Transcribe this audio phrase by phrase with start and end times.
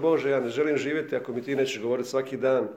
[0.00, 2.68] Bože, ja ne želim živjeti ako mi ti nećeš govoriti svaki dan,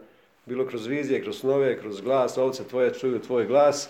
[0.45, 3.89] bilo kroz vizije, kroz snove, kroz glas, ovce tvoje čuju tvoj glas,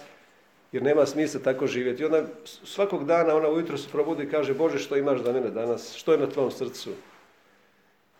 [0.71, 2.01] jer nema smisla tako živjeti.
[2.01, 2.23] I onda
[2.63, 5.95] svakog dana ona ujutro se probudi i kaže, Bože, što imaš za mene danas?
[5.95, 6.89] Što je na tvom srcu?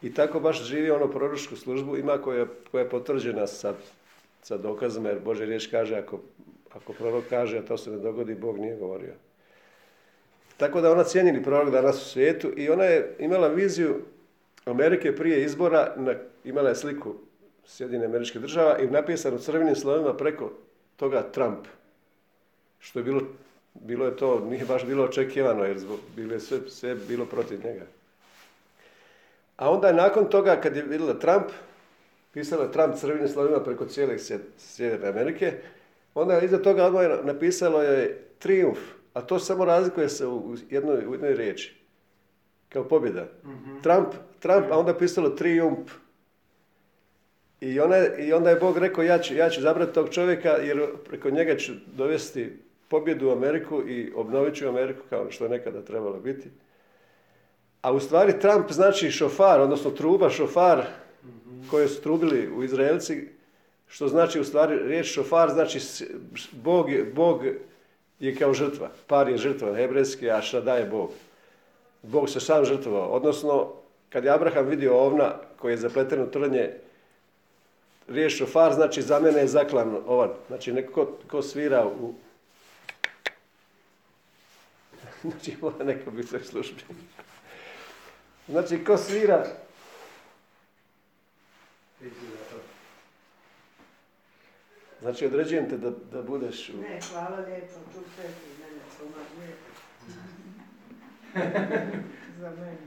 [0.01, 3.73] I tako baš živi ono proročku službu, ima koja, je potvrđena sa,
[4.41, 6.19] sa dokazima, jer Bože riječ kaže, ako,
[6.73, 9.13] ako prorok kaže, a to se ne dogodi, Bog nije govorio.
[10.57, 14.01] Tako da ona cijenjeni prorok danas u svijetu i ona je imala viziju
[14.65, 17.15] Amerike prije izbora, na, imala je sliku
[17.65, 20.51] Sjedine američke država i napisano crvenim slovima preko
[20.95, 21.67] toga Trump.
[22.79, 23.21] Što je bilo,
[23.73, 25.77] bilo je to, nije baš bilo očekivano jer
[26.15, 27.85] bilo je sve, sve bilo protiv njega.
[29.57, 31.45] A onda je nakon toga kad je vidjela Trump,
[32.33, 34.17] pisala Trump crvenim slovima preko cijele
[34.57, 35.53] Sjeverne Amerike,
[36.15, 38.79] onda je iza toga odmah napisalo je triumf,
[39.13, 41.82] a to samo razlikuje se u jednoj, u jednoj riječi.
[42.73, 43.27] Kao pobjeda.
[43.43, 43.81] Mhm.
[43.81, 44.07] Trump,
[44.39, 45.91] Trump, a onda pisalo triumf.
[47.61, 50.87] I, ona, I onda je Bog rekao, ja ću, ja ću zabrati tog čovjeka jer
[51.09, 55.81] preko njega ću dovesti pobjedu u Ameriku i obnovit ću Ameriku kao što je nekada
[55.81, 56.49] trebalo biti.
[57.81, 60.83] A u stvari Trump znači šofar, odnosno truba šofar
[61.69, 63.27] koje su trubili u Izraelci,
[63.87, 65.79] što znači u stvari riječ šofar znači
[66.51, 67.41] Bog je, Bog
[68.19, 68.89] je kao žrtva.
[69.07, 71.09] Par je žrtva hebrejski, a šta je Bog.
[72.03, 73.09] Bog se sam žrtvovao.
[73.09, 73.73] Odnosno,
[74.09, 76.73] kad je Abraham vidio ovna koji je zapleten u trnje,
[78.07, 80.29] riječ šofar znači za mene je zaklan ovan.
[80.47, 82.13] Znači neko ko svira u...
[85.29, 86.81] Znači mora neko biti u službi.
[88.47, 89.45] Znači ko svira...
[95.01, 96.77] Znači određujem te da, da budeš u...
[96.77, 98.23] Ne, hvala lijepo, tu sve
[98.59, 99.72] mene pomaguje.
[102.39, 102.77] Za mene.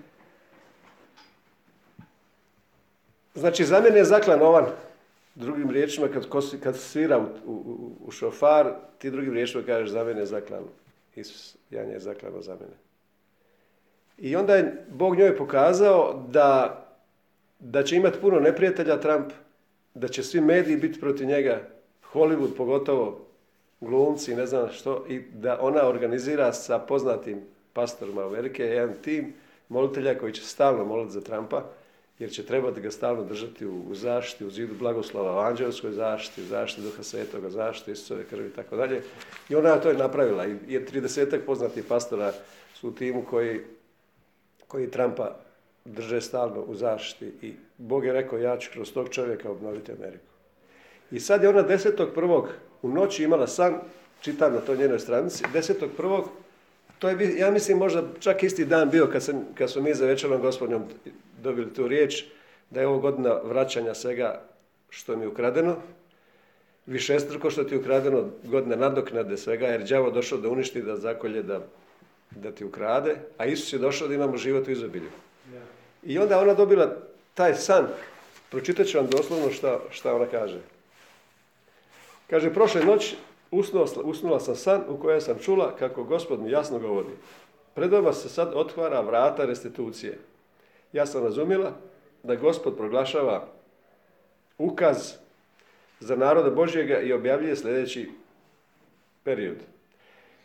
[3.35, 4.67] Znači za mene je zaklan ovan.
[5.35, 6.27] Drugim riječima, kad,
[6.63, 10.65] kad svira u, u, u, šofar, ti drugim riječima kažeš za mene je zaklan.
[11.17, 12.77] Isus, Jan je zaklano za mene.
[14.19, 16.83] I onda je Bog njoj pokazao da,
[17.59, 19.33] da će imati puno neprijatelja Trump,
[19.95, 21.61] da će svi mediji biti protiv njega,
[22.13, 23.27] Hollywood pogotovo,
[23.81, 29.35] glumci, ne znam što, i da ona organizira sa poznatim pastorima Amerike jedan tim
[29.69, 31.63] molitelja koji će stalno moliti za Trumpa,
[32.19, 36.45] jer će trebati ga stalno držati u, zaštiti, u zidu blagoslova, u anđelskoj zaštiti, u
[36.45, 39.03] zaštiti Duha Svetoga, zaštiti Isusove krvi i tako dalje.
[39.49, 40.47] I ona to je napravila.
[40.47, 42.33] I je 30 poznatih pastora
[42.75, 43.61] su u timu koji
[44.69, 45.37] koji Trumpa
[45.85, 50.25] drže stalno u zaštiti i Bog je rekao ja ću kroz tog čovjeka obnoviti Ameriku.
[51.11, 51.63] I sad je ona
[52.15, 52.49] prvog
[52.83, 53.81] u noći imala san,
[54.21, 55.45] čitam na toj njenoj stranici,
[55.97, 56.29] prvog,
[56.99, 60.07] to je, ja mislim, možda čak isti dan bio kad, sam, kad smo mi za
[60.07, 60.85] večerom gospodinom
[61.43, 62.25] dobili tu riječ,
[62.71, 64.43] da je ovo godina vraćanja svega
[64.91, 65.77] što mi je ukradeno,
[66.87, 71.43] višestruko što ti je ukradeno, godina nadoknade svega, jer đavo došao da uništi, da zakolje,
[71.43, 71.61] da
[72.31, 75.11] da ti ukrade, a Isus je došao da imamo život u izobilju.
[76.03, 76.97] I onda ona dobila
[77.35, 77.87] taj san.
[78.51, 80.61] Pročitat ću vam doslovno šta, šta ona kaže.
[82.31, 83.15] Kaže, prošle noć
[83.51, 87.09] usnula, usnula sam san u kojoj sam čula kako gospod mi jasno govori.
[87.75, 90.19] Pred vama se sad otvara vrata restitucije.
[90.93, 91.73] Ja sam razumjela
[92.23, 93.47] da gospod proglašava
[94.59, 95.13] ukaz
[96.01, 98.11] za naroda Božjega i objavljuje sljedeći
[99.25, 99.57] period.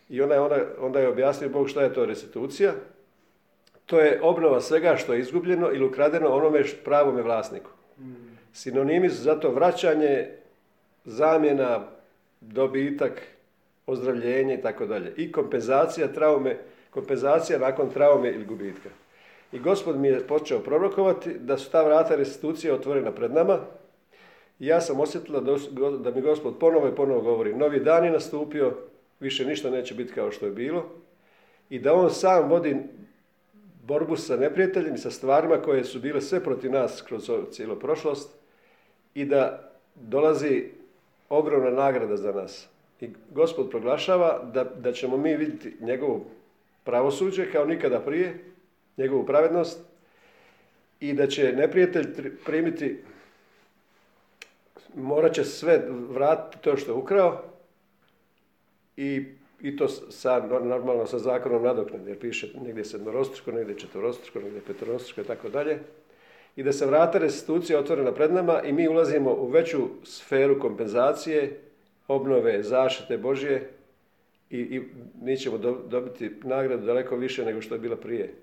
[0.10, 2.74] I onda je, ona, onda je objasnio Bog šta je to restitucija.
[3.86, 7.70] To je obnova svega što je izgubljeno ili ukradeno onome pravome vlasniku.
[8.54, 10.30] Sinonimi su zato vraćanje,
[11.06, 11.88] zamjena,
[12.42, 13.22] dobitak,
[13.88, 15.14] ozdravljenje i tako dalje.
[15.18, 16.58] I kompenzacija traume,
[16.90, 18.90] kompenzacija nakon traume ili gubitka.
[19.52, 23.60] I gospod mi je počeo prorokovati da su ta vrata restitucije otvorena pred nama.
[24.60, 25.40] I ja sam osjetila
[26.04, 27.54] da mi gospod ponovo i ponovo govori.
[27.54, 28.74] Novi dan je nastupio,
[29.20, 30.86] više ništa neće biti kao što je bilo
[31.70, 32.78] i da on sam vodi
[33.84, 38.30] borbu sa neprijateljem i sa stvarima koje su bile sve protiv nas kroz cijelu prošlost
[39.14, 40.70] i da dolazi
[41.32, 42.68] ogromna nagrada za nas.
[43.02, 46.26] I gospod proglašava da, da ćemo mi vidjeti njegovu
[46.84, 48.40] pravosuđe kao nikada prije,
[48.98, 49.80] njegovu pravednost
[51.00, 53.00] i da će neprijatelj primiti,
[54.96, 57.42] morat će sve vratiti to što je ukrao
[58.98, 59.26] i,
[59.62, 65.22] i to sa, normalno sa zakonom nadoknade, jer piše negdje sedmorostruko, negdje četvorostruko, negdje petorostruko
[65.22, 65.80] i tako dalje.
[66.56, 71.60] I da se vrata restitucija otvorena pred nama i mi ulazimo u veću sferu kompenzacije,
[72.08, 73.70] obnove, zaštite Božje
[74.50, 74.82] i, i
[75.22, 75.58] mi ćemo
[75.88, 78.34] dobiti nagradu daleko više nego što je bila prije.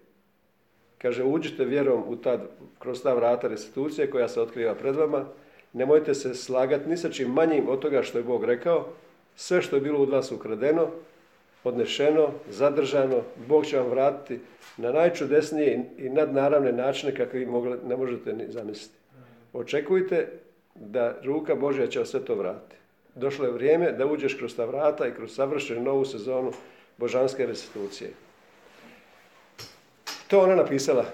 [0.99, 2.39] Kaže, uđite vjerom u ta,
[2.79, 5.25] kroz ta vrata restitucije koja se otkriva pred vama.
[5.73, 8.89] Nemojte se slagati ni sa čim manjim od toga što je Bog rekao.
[9.37, 10.91] Sve što je bilo od vas ukradeno,
[11.69, 14.41] odnešeno, zadržano, Bog će vam vratiti
[14.77, 17.47] na najčudesnije i nadnaravne načine kakve vi
[17.89, 18.99] ne možete ni zamisliti.
[19.53, 20.29] Očekujte
[20.75, 22.77] da ruka Božja će sve to vratiti.
[23.15, 26.53] Došlo je vrijeme da uđeš kroz ta vrata i kroz savršenu novu sezonu
[26.97, 28.11] božanske restitucije.
[30.29, 31.05] To ona napisala.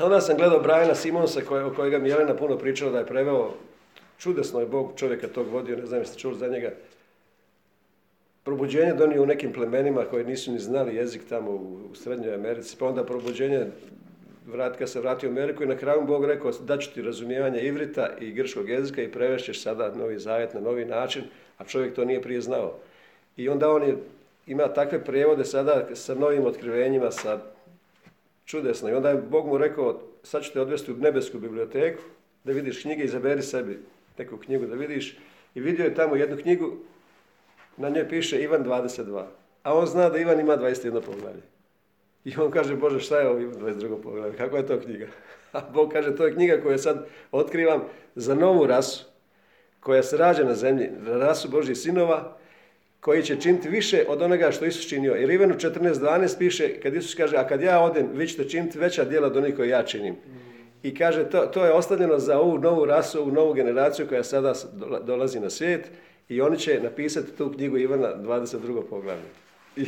[0.00, 3.50] Onda sam gledao Briana Simonsa, koje, o kojega mi Jelena puno pričala da je preveo.
[4.18, 6.70] Čudesno je Bog čovjeka tog vodio, ne znam jeste čuli za njega.
[8.44, 12.76] Probuđenje donio u nekim plemenima koji nisu ni znali jezik tamo u, u Srednjoj Americi,
[12.78, 13.66] pa onda probuđenje
[14.46, 17.60] vrat, kad se vratio u Ameriku i na kraju Bog rekao da ću ti razumijevanje
[17.60, 21.22] ivrita i grčkog jezika i prevešćeš sada novi zavet na novi način,
[21.58, 22.78] a čovjek to nije prije znao.
[23.36, 23.96] I onda on je,
[24.46, 27.40] ima takve prijevode sada sa novim otkrivenjima, sa
[28.44, 28.90] čudesno.
[28.90, 32.02] I onda je Bog mu rekao, sad ću te odvesti u nebesku biblioteku,
[32.44, 33.78] da vidiš knjige, izaberi sebi
[34.18, 35.16] neku knjigu da vidiš.
[35.54, 36.76] I vidio je tamo jednu knjigu,
[37.82, 39.24] na njoj piše Ivan 22.
[39.62, 41.42] A on zna da Ivan ima 21 poglavlje.
[42.24, 44.36] I on kaže, Bože, šta je ovo Ivan 22 poglavlje?
[44.36, 45.06] Kakva je to knjiga?
[45.52, 47.84] A Bog kaže, to je knjiga koju sad otkrivam
[48.14, 49.04] za novu rasu,
[49.80, 52.36] koja se rađa na zemlji, rasu Božih sinova,
[53.00, 55.14] koji će činiti više od onoga što Isus činio.
[55.14, 59.04] Jer Ivanu 14.12 piše, kad Isus kaže, a kad ja odem, vi ćete činiti veća
[59.04, 60.16] djela od onih koje ja činim.
[60.82, 64.54] I kaže, to, to je ostavljeno za ovu novu rasu, ovu novu generaciju koja sada
[65.06, 65.90] dolazi na svijet
[66.34, 68.82] i oni će napisati tu knjigu Ivana 22.
[68.90, 69.22] poglavlje.
[69.76, 69.82] I,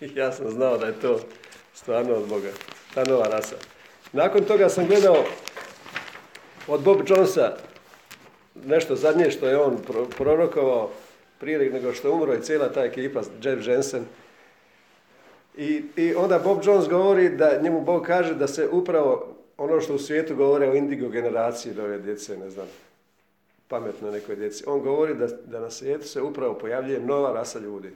[0.00, 1.20] I ja sam znao da je to
[1.74, 2.50] stvarno od Boga,
[2.94, 3.56] ta nova rasa.
[4.12, 5.24] Nakon toga sam gledao
[6.68, 7.56] od Bob Jonesa
[8.66, 9.78] nešto zadnje što je on
[10.16, 10.90] prorokovao
[11.40, 14.04] prije nego što je umro i cijela ta ekipa, Jeff Jensen.
[15.56, 19.94] I, I onda Bob Jones govori da njemu Bog kaže da se upravo ono što
[19.94, 22.66] u svijetu govore o indigo generaciji ove djece, ne znam,
[23.68, 24.64] pametno nekoj djeci.
[24.66, 27.88] On govori da, da na svijetu se upravo pojavljuje nova rasa ljudi.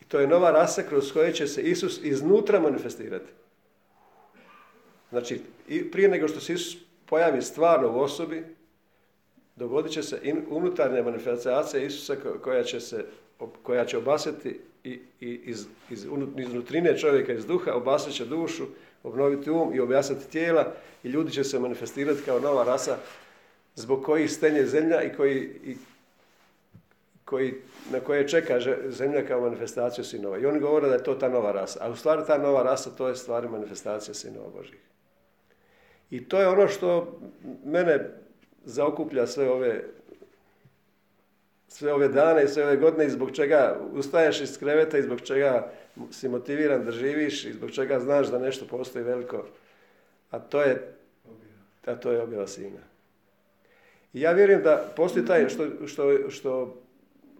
[0.00, 3.32] I to je nova rasa kroz koje će se Isus iznutra manifestirati.
[5.10, 5.40] Znači,
[5.92, 8.44] prije nego što se Isus pojavi stvarno u osobi,
[9.56, 13.04] dogodit će se unutarnja manifestacija Isusa koja će, se,
[13.62, 16.06] koja će obasiti i, i iz, iz,
[16.36, 18.66] iznutrine čovjeka, iz duha, obasiti će dušu,
[19.02, 22.96] obnoviti um i objasniti tijela i ljudi će se manifestirati kao nova rasa
[23.78, 25.76] zbog kojih stenje zemlja i koji, i,
[27.24, 27.54] koji,
[27.92, 30.38] na koje čeka zemlja kao manifestaciju sinova.
[30.38, 31.78] I oni govore da je to ta nova rasa.
[31.82, 34.80] A u stvari ta nova rasa to je stvari manifestacija sinova Božih.
[36.10, 37.20] I to je ono što
[37.64, 38.10] mene
[38.64, 39.84] zaokuplja sve ove
[41.68, 45.20] sve ove dane i sve ove godine i zbog čega ustaješ iz kreveta i zbog
[45.20, 45.70] čega
[46.10, 49.46] si motiviran da živiš i zbog čega znaš da nešto postoji veliko.
[50.30, 50.94] A to je,
[51.84, 52.87] a to je objava sina.
[54.12, 56.74] I ja vjerujem da postoji taj, što, što, što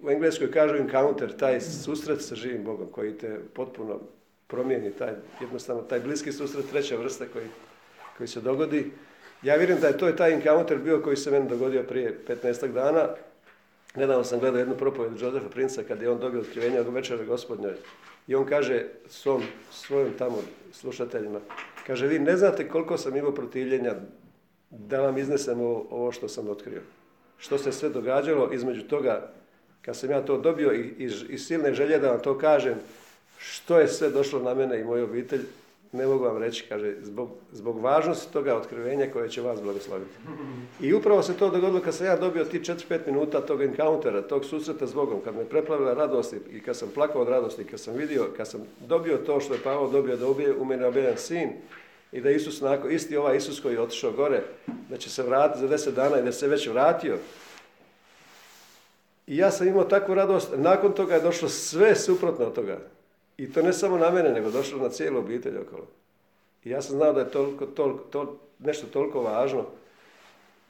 [0.02, 4.00] u engleskoj kažu encounter, taj susret sa živim Bogom koji te potpuno
[4.46, 7.46] promijeni, taj, jednostavno taj bliski susret treća vrsta koji,
[8.16, 8.90] koji se dogodi.
[9.42, 12.72] Ja vjerujem da je to je taj encounter bio koji se meni dogodio prije 15
[12.72, 13.08] dana.
[13.94, 17.74] Nedavno sam gledao jednu propoved Josefa Princa kad je on dobio otkrivenje od večera gospodnjoj.
[18.26, 20.42] I on kaže svom, svojim tamo
[20.72, 21.40] slušateljima,
[21.86, 23.94] kaže vi ne znate koliko sam imao protivljenja
[24.70, 26.80] da vam iznesem ovo što sam otkrio.
[27.38, 29.32] Što se sve događalo između toga
[29.82, 32.74] kad sam ja to dobio i, i silne želje da vam to kažem,
[33.38, 35.40] što je sve došlo na mene i moju obitelj,
[35.92, 40.10] ne mogu vam reći, kaže, zbog, zbog važnosti toga otkrivenja koje će vas blagosloviti.
[40.80, 44.44] I upravo se to dogodilo kad sam ja dobio ti 4-5 minuta tog encountera, tog
[44.44, 47.94] susreta s Bogom, kad me preplavila radost i kad sam plakao od radosti, kad sam
[47.94, 51.48] vidio, kad sam dobio to što je Pavao dobio da ubije u mene sin
[52.12, 54.42] i da Isus, nakon, isti ovaj Isus koji je otišao gore,
[54.88, 57.18] da će se vratiti za 10 dana i da se već vratio.
[59.26, 62.78] I ja sam imao takvu radost, nakon toga je došlo sve suprotno od toga.
[63.36, 65.86] I to ne samo na mene, nego došlo na cijelu obitelj okolo.
[66.64, 69.66] I ja sam znao da je toliko, toliko, to, nešto toliko važno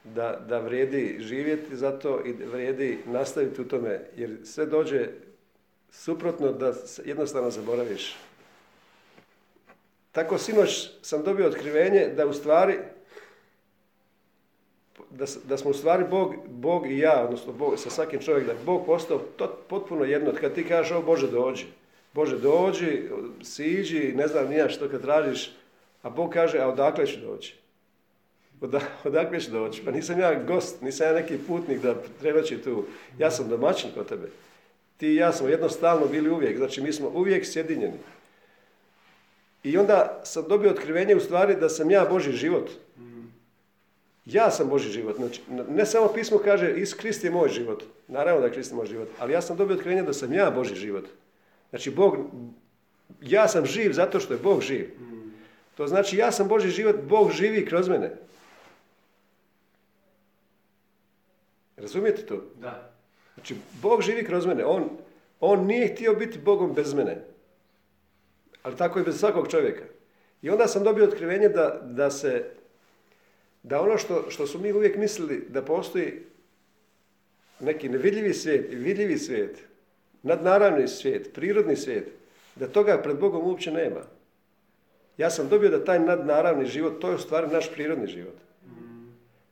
[0.04, 5.08] da, da vrijedi živjeti za to i vrijedi nastaviti u tome, jer sve dođe
[5.90, 6.72] suprotno da
[7.04, 8.16] jednostavno zaboraviš.
[10.18, 12.78] Tako sinoć sam dobio otkrivenje da u stvari
[15.10, 18.52] da, da smo u stvari Bog, Bog i ja, odnosno Bog, sa svakim čovjekom, da
[18.52, 20.32] je Bog postao to, potpuno jedno.
[20.40, 21.66] Kad ti kažeš, o Bože dođi,
[22.12, 23.08] Bože dođi,
[23.42, 25.52] siđi, ne znam nija što kad tražiš,
[26.02, 27.56] a Bog kaže, a odakle ću doći?
[29.04, 29.82] odakle ću doći?
[29.84, 32.84] Pa nisam ja gost, nisam ja neki putnik da trebaći tu.
[33.18, 34.28] Ja sam domaćin kod tebe.
[34.96, 37.98] Ti i ja smo jednostavno bili uvijek, znači mi smo uvijek sjedinjeni.
[39.62, 42.70] I onda sam dobio otkrivenje u stvari da sam ja Boži život.
[44.24, 45.16] Ja sam Boži život.
[45.16, 47.82] Znači, ne samo pismo kaže, Is Krist je moj život.
[48.08, 49.08] Naravno da je Krist moj život.
[49.18, 51.04] Ali ja sam dobio otkrivenje da sam ja Boži život.
[51.70, 52.16] Znači, Bog,
[53.22, 54.90] ja sam živ zato što je Bog živ.
[55.76, 58.16] To znači, ja sam Boži život, Bog živi kroz mene.
[61.76, 62.42] Razumijete to?
[62.60, 62.92] Da.
[63.34, 64.64] Znači, Bog živi kroz mene.
[64.64, 64.90] On,
[65.40, 67.24] on nije htio biti Bogom bez mene.
[68.68, 69.84] Ali tako i bez svakog čovjeka.
[70.42, 72.44] I onda sam dobio otkrivenje da, da se,
[73.62, 76.22] da ono što, što su mi uvijek mislili da postoji
[77.60, 79.58] neki nevidljivi svijet i vidljivi svijet,
[80.22, 82.08] nadnaravni svijet, prirodni svijet,
[82.56, 84.00] da toga pred Bogom uopće nema.
[85.18, 88.36] Ja sam dobio da taj nadnaravni život, to je u stvari naš prirodni život.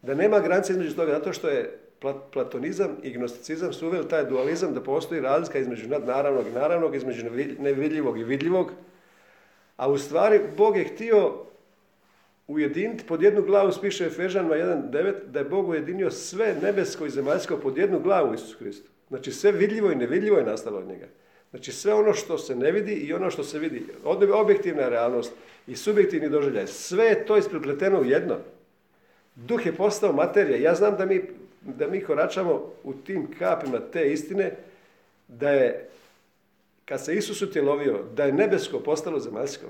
[0.02, 1.78] Da nema granice između toga, zato što je
[2.32, 7.30] platonizam i gnosticizam su uveli taj dualizam da postoji razlika između nadnaravnog i naravnog, između
[7.58, 8.72] nevidljivog i vidljivog.
[9.76, 11.34] A u stvari Bog je htio
[12.46, 17.56] ujediniti pod jednu glavu, spiše Efežanima 1.9, da je Bog ujedinio sve nebesko i zemaljsko
[17.56, 18.90] pod jednu glavu Isus Hristu.
[19.08, 21.06] Znači sve vidljivo i nevidljivo je nastalo od njega.
[21.50, 23.86] Znači sve ono što se ne vidi i ono što se vidi.
[24.34, 25.32] Objektivna realnost
[25.66, 26.66] i subjektivni doživljaj.
[26.66, 28.36] Sve je to isprepleteno u jedno.
[29.34, 30.56] Duh je postao materija.
[30.56, 31.22] Ja znam da mi
[31.66, 34.52] da mi koračamo u tim kapima te istine,
[35.28, 35.88] da je,
[36.86, 39.66] kad se Isus utjelovio, da je nebesko postalo zemaljsko.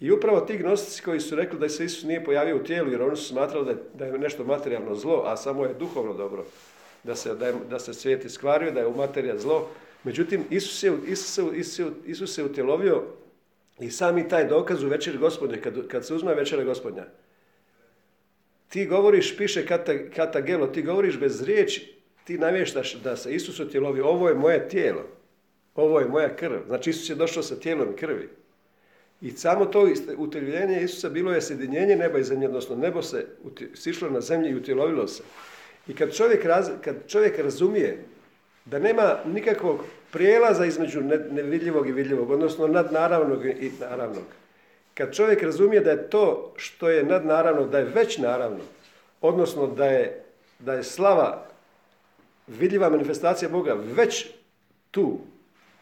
[0.00, 3.02] I upravo ti gnostici koji su rekli da se Isus nije pojavio u tijelu, jer
[3.02, 6.44] oni su smatrali da je, nešto materijalno zlo, a samo je duhovno dobro.
[7.04, 9.68] Da se, da, je, da se svijet iskvario, da je u materija zlo.
[10.04, 13.02] Međutim, Isus je, Isus, Isus, Isus se utjelovio
[13.80, 17.04] i sami taj dokaz u večer gospodnje, kad, kad se uzme večera gospodnja,
[18.68, 19.66] ti govoriš, piše
[20.14, 21.94] katagelo, ti govoriš bez riječi,
[22.24, 25.17] ti navještaš da se Isus utjelovi, ovo je moje tijelo,
[25.78, 26.58] ovo je moja krv.
[26.66, 28.28] Znači Isus je došao sa tijelom krvi.
[29.20, 33.26] I samo to utjeljenje Isusa bilo je sjedinjenje neba i zemlje, odnosno nebo se
[33.74, 35.22] sišlo na zemlji i utjelovilo se.
[35.88, 36.42] I kad čovjek,
[36.84, 38.04] kad čovjek razumije
[38.64, 44.24] da nema nikakvog prijelaza između nevidljivog i vidljivog, odnosno nadnaravnog i naravnog,
[44.94, 48.64] kad čovjek razumije da je to što je nadnaravno, da je već naravno,
[49.20, 50.24] odnosno da je,
[50.58, 51.46] da je slava
[52.46, 54.26] vidljiva manifestacija Boga već
[54.90, 55.18] tu,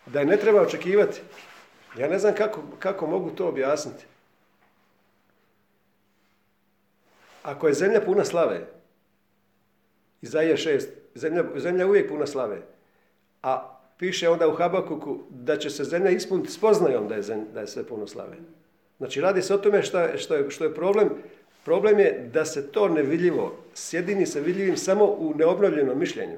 [0.06, 1.20] da je ne treba očekivati.
[1.98, 4.04] Ja ne znam kako, kako mogu to objasniti.
[7.42, 8.66] Ako je zemlja puna slave,
[10.22, 12.62] Izaija 6, zemlja, zemlja je uvijek puna slave,
[13.42, 17.22] a piše onda u Habakuku da će se zemlja ispuniti spoznajom da je,
[17.54, 18.36] da je sve puno slave.
[18.98, 21.10] Znači radi se o tome što što je, što je problem.
[21.64, 26.36] Problem je da se to nevidljivo sjedini sa vidljivim samo u neobnovljenom mišljenju.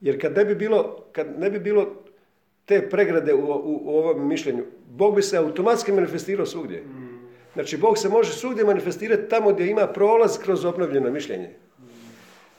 [0.00, 2.02] Jer kad ne bi bilo, kad ne bi bilo
[2.70, 6.84] te pregrade u, u, u ovom mišljenju, Bog bi se automatski manifestirao svugdje.
[7.54, 11.50] Znači, Bog se može svugdje manifestirati tamo gdje ima prolaz kroz obnovljeno mišljenje.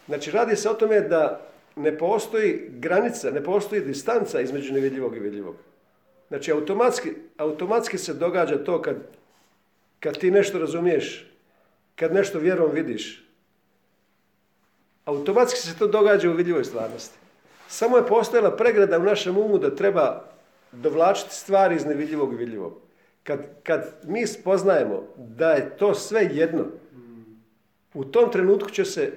[0.08, 5.20] Znači, radi se o tome da ne postoji granica, ne postoji distanca između nevidljivog i
[5.20, 5.56] vidljivog.
[6.28, 8.96] Znači, automatski, automatski se događa to kad,
[10.00, 11.32] kad ti nešto razumiješ,
[11.96, 13.28] kad nešto vjerom vidiš.
[15.06, 17.21] Automatski se to događa u vidljivoj stvarnosti.
[17.72, 20.22] Samo je postojala pregrada u našem umu da treba
[20.72, 22.78] dovlačiti stvari iz nevidljivog vidljivog.
[23.24, 26.66] Kad, kad mi spoznajemo da je to sve jedno,
[27.94, 29.12] u tom trenutku će se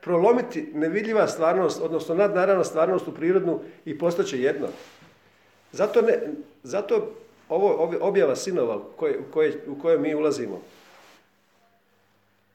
[0.00, 4.68] prolomiti nevidljiva stvarnost, odnosno nadnaravna stvarnost u prirodnu i postaće jedno.
[5.72, 6.18] Zato, ne,
[6.62, 7.12] zato
[7.48, 10.62] ovo objava sinova u koje, u, koje, u koje mi ulazimo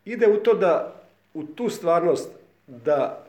[0.05, 0.95] ide u to da,
[1.33, 2.29] u tu stvarnost
[2.67, 3.22] da,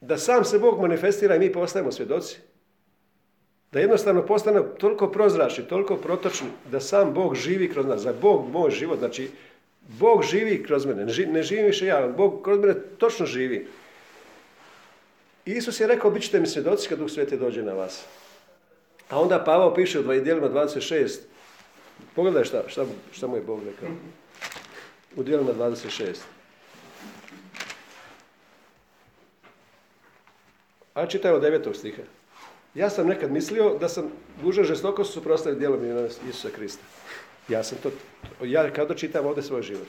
[0.00, 2.38] da sam se Bog manifestira i mi postajemo svjedoci.
[3.72, 8.48] Da jednostavno postane toliko prozračni, toliko protočni, da sam Bog živi kroz nas, za Bog
[8.52, 9.30] moj život, znači
[9.88, 13.68] Bog živi kroz mene, ne živim više ja, Bog kroz mene točno živi.
[15.44, 18.04] Isus je rekao, bit ćete mi svjedoci kad Duh Sveti dođe na vas.
[19.10, 21.18] A onda Pavao piše u dijelima 26.
[22.14, 23.88] Pogledaj šta, šta, šta mu je Bog rekao.
[25.16, 26.16] U dijelima 26.
[30.94, 32.02] A čitaj od devetog stiha.
[32.74, 34.10] Ja sam nekad mislio da sam
[34.42, 36.82] dužan žestoko suprotstaviti dijelom Isusa Krista.
[37.48, 37.90] Ja sam to,
[38.44, 39.86] ja kada čitam ovdje svoj život.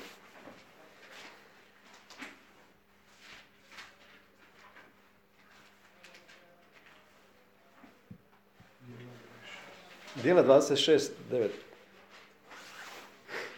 [10.23, 11.47] Dijela 26, 9.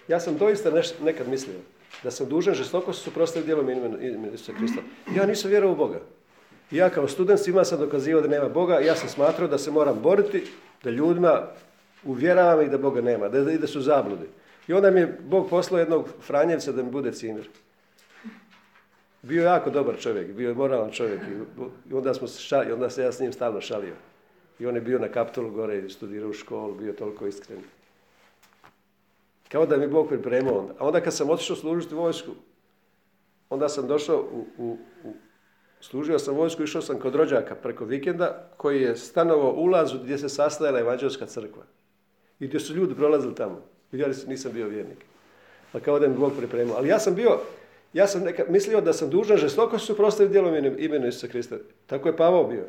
[0.07, 0.71] Ja sam doista
[1.01, 1.59] nekad mislio
[2.03, 3.69] da sam dužan žestoko se suprotstaviti djelom
[4.33, 4.81] Isusa Krista.
[5.15, 5.99] Ja nisam vjerovao u Boga.
[6.73, 9.99] Ja kao student svima sam dokazivao da nema Boga ja sam smatrao da se moram
[10.01, 10.43] boriti,
[10.83, 11.47] da ljudima
[12.05, 14.25] Uvjeravam ih da Boga nema, da, da su zabludi.
[14.67, 17.49] I onda mi je Bog poslao jednog Franjevca da mi bude cimir.
[19.21, 21.21] Bio je jako dobar čovjek, bio je moralan čovjek
[21.89, 23.95] i onda, smo se šali, onda se ja s njim stalno šalio.
[24.59, 27.59] I on je bio na kapitolu gore studirao u školu, bio toliko iskren.
[29.51, 30.73] Kao da mi Bog pripremao onda.
[30.79, 32.31] A onda kad sam otišao služiti vojsku,
[33.49, 35.13] onda sam došao u, u, u
[35.83, 40.29] služio sam vojsku, išao sam kod rođaka preko vikenda, koji je stanovao ulazu gdje se
[40.29, 41.63] sastajala evanđelska crkva.
[42.39, 43.61] I gdje su ljudi prolazili tamo.
[43.91, 44.97] Vidjeli su, nisam bio vjernik.
[45.71, 46.75] Pa kao da mi Bog pripremao.
[46.77, 47.39] Ali ja sam bio,
[47.93, 51.55] ja sam neka, mislio da sam dužan žestoko su prostaviti djelom imenu Isusa Krista.
[51.87, 52.65] Tako je Pavao bio.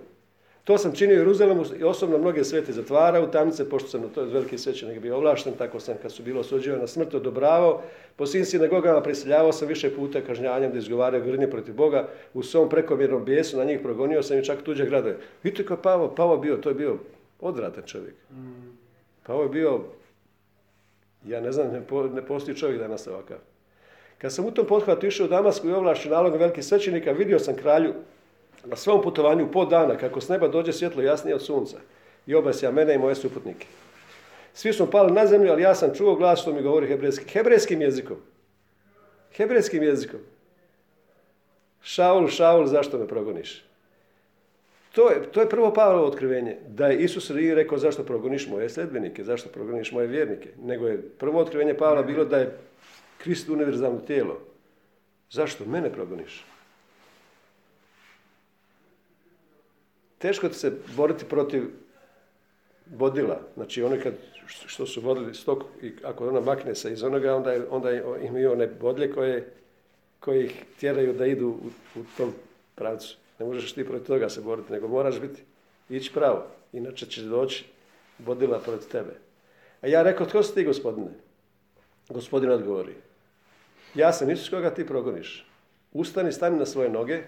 [0.64, 4.08] To sam činio u Jeruzalemu i osobno mnoge svete zatvara u tamnice, pošto sam na
[4.08, 7.82] to veliki svećenik bio ovlašten, tako sam kad su bilo osuđivano na smrt odobravao.
[8.16, 12.08] Po svim sinagogama prisiljavao sam više puta kažnjanjem da izgovaraju grdnje protiv Boga.
[12.34, 15.16] U svom prekomjernom bijesu na njih progonio sam i čak tuđe gradove.
[15.42, 16.96] Vidite kao Pavo, Pavo bio, to je bio
[17.40, 18.14] odvratan čovjek.
[19.26, 19.80] Pavo je bio,
[21.26, 21.72] ja ne znam,
[22.14, 23.36] ne, postoji čovjek danas ovakav.
[24.18, 27.54] Kad sam u tom pothvatu išao u Damasku i ovlašću nalog velikih svećenika, vidio sam
[27.54, 27.92] kralju
[28.64, 31.76] na svom putovanju po dana, kako s neba dođe svjetlo jasnije od sunca
[32.26, 33.66] i obasja mene i moje suputnike.
[34.52, 37.28] Svi smo pali na zemlju, ali ja sam čuo glas što mi govori hebrejski.
[37.28, 38.16] Hebrejskim jezikom.
[39.36, 40.20] Hebrejskim jezikom.
[41.82, 43.64] Šaul, Šaul, zašto me progoniš?
[44.92, 46.56] To je, to je prvo Pavlovo otkrivenje.
[46.68, 50.48] Da je Isus nije rekao zašto progoniš moje sljedbenike, zašto progoniš moje vjernike.
[50.62, 52.58] Nego je prvo otkrivenje Pavla bilo da je
[53.18, 54.40] Krist univerzalno tijelo.
[55.30, 56.44] Zašto mene progoniš?
[60.24, 61.62] Teško se boriti protiv
[62.96, 63.40] vodila.
[63.54, 64.14] Znači oni kad,
[64.46, 68.66] što su vodili stok i ako ona makne se iz onoga, onda, onda imaju one
[68.66, 69.52] bodlje koje,
[70.20, 72.32] koje ih tjeraju da idu u, u tom
[72.74, 73.16] pravcu.
[73.38, 75.42] Ne možeš ti protiv toga se boriti, nego moraš biti,
[75.88, 76.46] ići pravo.
[76.72, 77.64] Inače će doći
[78.18, 79.14] vodila protiv tebe.
[79.80, 81.10] A ja rekao, tko si ti gospodine?
[82.08, 82.94] Gospodin odgovori.
[83.94, 85.46] Ja sam Isus koga ti progoniš.
[85.92, 87.22] Ustani, stani na svoje noge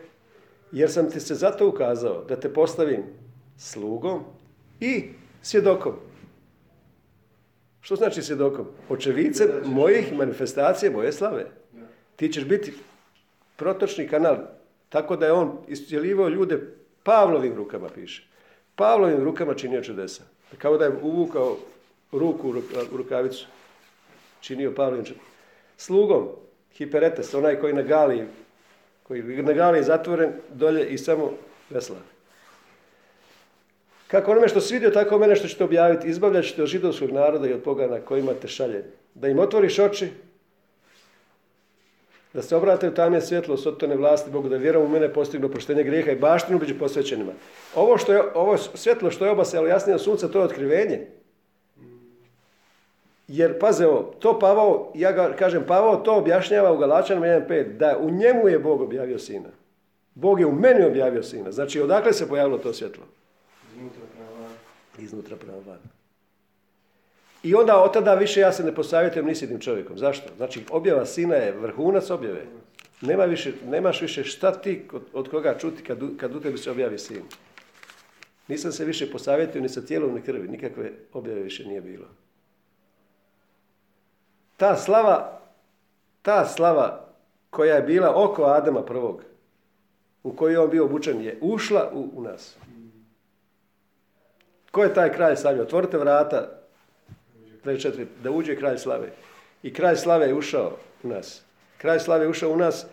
[0.72, 3.02] jer sam ti se zato ukazao da te postavim
[3.58, 4.24] slugom
[4.80, 5.04] i
[5.42, 5.92] svjedokom.
[7.80, 8.66] Što znači svjedokom?
[8.88, 11.46] Očevicem mojih manifestacija, moje slave.
[12.16, 12.74] Ti ćeš biti
[13.56, 14.36] protočni kanal,
[14.88, 16.60] tako da je on iscijelivao ljude
[17.02, 18.26] Pavlovim rukama, piše.
[18.74, 20.22] Pavlovim rukama činio čudesa.
[20.58, 21.56] Kao da je uvukao
[22.12, 23.46] ruku u rukavicu.
[24.40, 25.04] Činio Pavlovim
[25.76, 26.28] Slugom,
[26.72, 28.24] hiperetes, onaj koji na Galiji
[29.06, 29.18] koji
[29.76, 31.32] je zatvoren dolje i samo
[31.70, 31.96] vesla.
[34.06, 37.52] Kako onome što svidio, tako mene što ćete objaviti, izbavljat ćete od židovskog naroda i
[37.52, 38.84] od pogana kojima te šalje.
[39.14, 40.08] Da im otvoriš oči,
[42.32, 45.82] da se obrate u tamje svjetlo sotone vlasti Bogu, da vjerom u mene postignu poštenje
[45.82, 47.32] grijeha i baštinu među posvećenima.
[47.74, 51.06] Ovo, što je, ovo svjetlo što je obasjalo jasnije od sunca, to je otkrivenje.
[53.28, 57.98] Jer, paze ovo, to Pavao, ja ga kažem, Pavao to objašnjava u Galačanima 1.5, da
[57.98, 59.48] u njemu je Bog objavio sina.
[60.14, 61.52] Bog je u meni objavio sina.
[61.52, 63.04] Znači, odakle se pojavilo to svjetlo?
[63.76, 64.48] Iznutra prava
[64.98, 65.76] Iznutra prava
[67.42, 69.98] I onda od tada više ja se ne posavjetujem ni s jednim čovjekom.
[69.98, 70.28] Zašto?
[70.36, 72.42] Znači, objava sina je vrhunac objave.
[73.00, 76.98] Nema više, nemaš više šta ti od, koga čuti kad, kad u tebi se objavi
[76.98, 77.22] sin.
[78.48, 80.48] Nisam se više posavjetio ni sa tijelom ni krvi.
[80.48, 82.06] Nikakve objave više nije bilo
[84.56, 85.40] ta slava,
[86.22, 87.06] ta slava
[87.50, 89.22] koja je bila oko Adama prvog,
[90.22, 92.56] u kojoj je on bio obučen, je ušla u, u nas.
[94.70, 95.60] Ko je taj kralj slave?
[95.60, 96.48] Otvorite vrata,
[97.64, 99.10] 24, da uđe kralj slave.
[99.62, 101.42] I kralj slave je ušao u nas.
[101.78, 102.86] Kralj slave je ušao u nas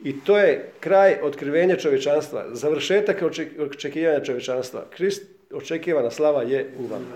[0.00, 2.44] i to je kraj otkrivenja čovječanstva.
[2.52, 3.22] Završetak
[3.60, 4.84] očekivanja čovječanstva.
[4.90, 7.06] Krist očekivana slava je u vama.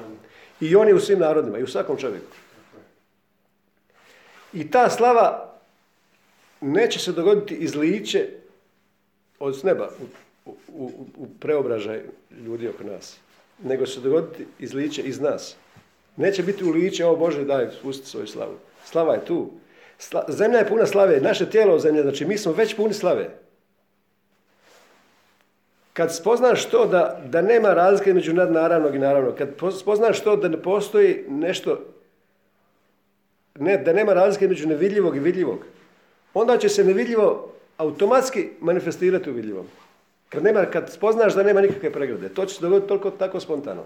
[0.60, 2.26] I on je u svim narodima i u svakom čovjeku.
[4.52, 5.52] I ta slava
[6.60, 8.28] neće se dogoditi izliće
[9.38, 9.90] od neba
[10.46, 12.02] u, u, u preobražaj
[12.44, 13.18] ljudi oko nas,
[13.62, 15.56] nego će se dogoditi izliće iz nas.
[16.16, 18.54] Neće biti uliće, o Bože daj, spusti svoju slavu.
[18.84, 19.50] Slava je tu.
[20.28, 23.30] zemlja je puna slave, naše tijelo zemlje, znači mi smo već puni slave.
[25.92, 29.48] Kad spoznaš to da, da nema razlike među nadnaravnog i naravnog, kad
[29.80, 31.78] spoznaš to da ne postoji nešto
[33.58, 35.64] ne, da nema razlike između nevidljivog i vidljivog,
[36.34, 39.66] onda će se nevidljivo automatski manifestirati u vidljivom.
[40.28, 43.84] Kad, nema, kad spoznaš da nema nikakve pregrade, to će se dogoditi toliko tako spontano.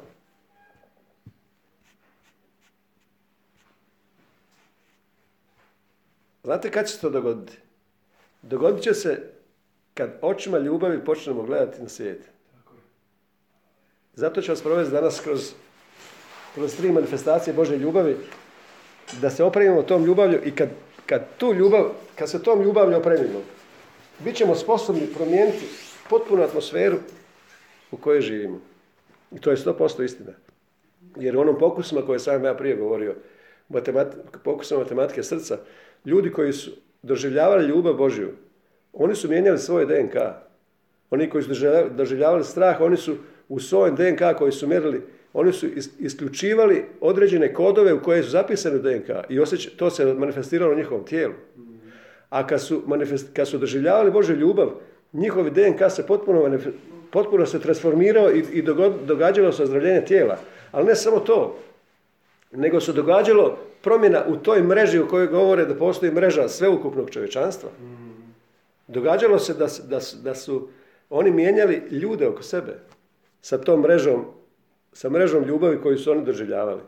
[6.44, 7.58] Znate kad će se to dogoditi?
[8.42, 9.32] Dogodit će se
[9.94, 12.22] kad očima ljubavi počnemo gledati na svijet.
[14.14, 15.52] Zato ću vas provesti danas kroz
[16.56, 18.16] kroz tri manifestacije Bože ljubavi,
[19.20, 20.68] da se opremimo tom ljubavlju i kad,
[21.06, 21.84] kad tu ljubav,
[22.18, 23.40] kad se tom ljubavlju opremimo,
[24.18, 25.66] bit ćemo sposobni promijeniti
[26.10, 26.96] potpunu atmosferu
[27.90, 28.60] u kojoj živimo.
[29.32, 30.32] I to je 100% istina.
[31.16, 33.14] Jer u onom pokusima koje sam ja prije govorio,
[33.68, 35.58] matemat, pokusima matematike srca,
[36.04, 36.70] ljudi koji su
[37.02, 38.32] doživljavali ljubav Božju,
[38.92, 40.14] oni su mijenjali svoj DNK.
[41.10, 41.50] Oni koji su
[41.90, 43.16] doživljavali strah, oni su
[43.48, 45.02] u svojem DNK koji su mjerili,
[45.38, 45.66] oni su
[45.98, 49.38] isključivali određene kodove u koje su zapisane u DNK i
[49.76, 51.34] to se manifestiralo u njihovom tijelu.
[52.28, 52.82] A kad su,
[53.32, 54.70] kad su doživljavali Božju ljubav,
[55.12, 56.58] njihovi DNK se potpuno,
[57.10, 58.62] potpuno se transformirao i, i
[59.06, 60.38] događalo se ozdravljenje tijela.
[60.72, 61.58] Ali ne samo to,
[62.52, 67.70] nego se događalo promjena u toj mreži u kojoj govore da postoji mreža sveukupnog čovječanstva.
[68.88, 70.68] Događalo se da, da, da su
[71.10, 72.78] oni mijenjali ljude oko sebe
[73.40, 74.24] sa tom mrežom,
[74.96, 76.80] sa mrežom ljubavi koju su oni doživljavali.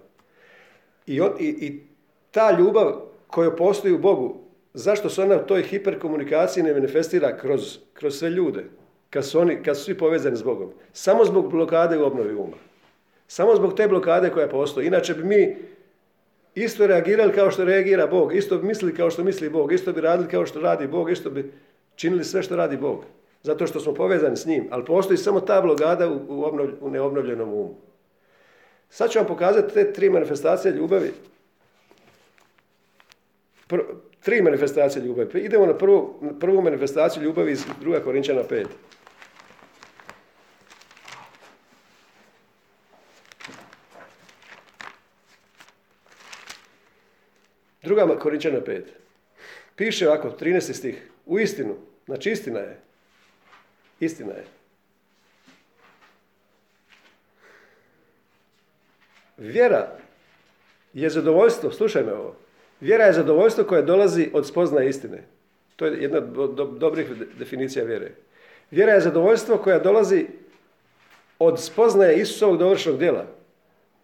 [1.07, 1.81] I, on, i, i
[2.31, 4.37] ta ljubav koja postoji u Bogu,
[4.75, 8.64] zašto se ona u toj hiperkomunikaciji ne manifestira kroz, kroz sve ljude,
[9.11, 10.71] kad su, oni, kad su svi povezani s Bogom?
[10.92, 12.57] Samo zbog blokade u obnovi uma.
[13.27, 14.87] Samo zbog te blokade koja postoji.
[14.87, 15.57] Inače bi mi
[16.55, 20.01] isto reagirali kao što reagira Bog, isto bi mislili kao što misli Bog, isto bi
[20.01, 21.53] radili kao što radi Bog, isto bi
[21.94, 23.05] činili sve što radi Bog.
[23.42, 24.68] Zato što smo povezani s njim.
[24.71, 26.21] Ali postoji samo ta blokada u,
[26.81, 27.88] u, neobnovljenom umu.
[28.90, 31.12] Sad ću vam pokazati te tri manifestacije ljubavi.
[34.20, 35.40] tri manifestacije ljubavi.
[35.40, 38.05] Idemo na prvu, prvu manifestaciju ljubavi iz 2.
[38.05, 38.66] Korinčana 5.
[47.83, 48.83] Druga Korinčana 5.
[49.77, 50.72] Piše ovako, 13.
[50.72, 51.11] stih.
[51.27, 51.77] U istinu.
[52.07, 52.81] Znači istina je.
[54.01, 54.58] Istina je.
[59.38, 59.88] Vjera
[60.92, 62.37] je zadovoljstvo, slušaj me ovo,
[62.81, 65.22] vjera je zadovoljstvo koje dolazi od spoznaje istine.
[65.77, 67.07] To je jedna od dobrih
[67.38, 68.11] definicija vjere.
[68.70, 70.27] Vjera je zadovoljstvo koja dolazi
[71.38, 73.27] od spoznaje Isusovog dovršenog djela.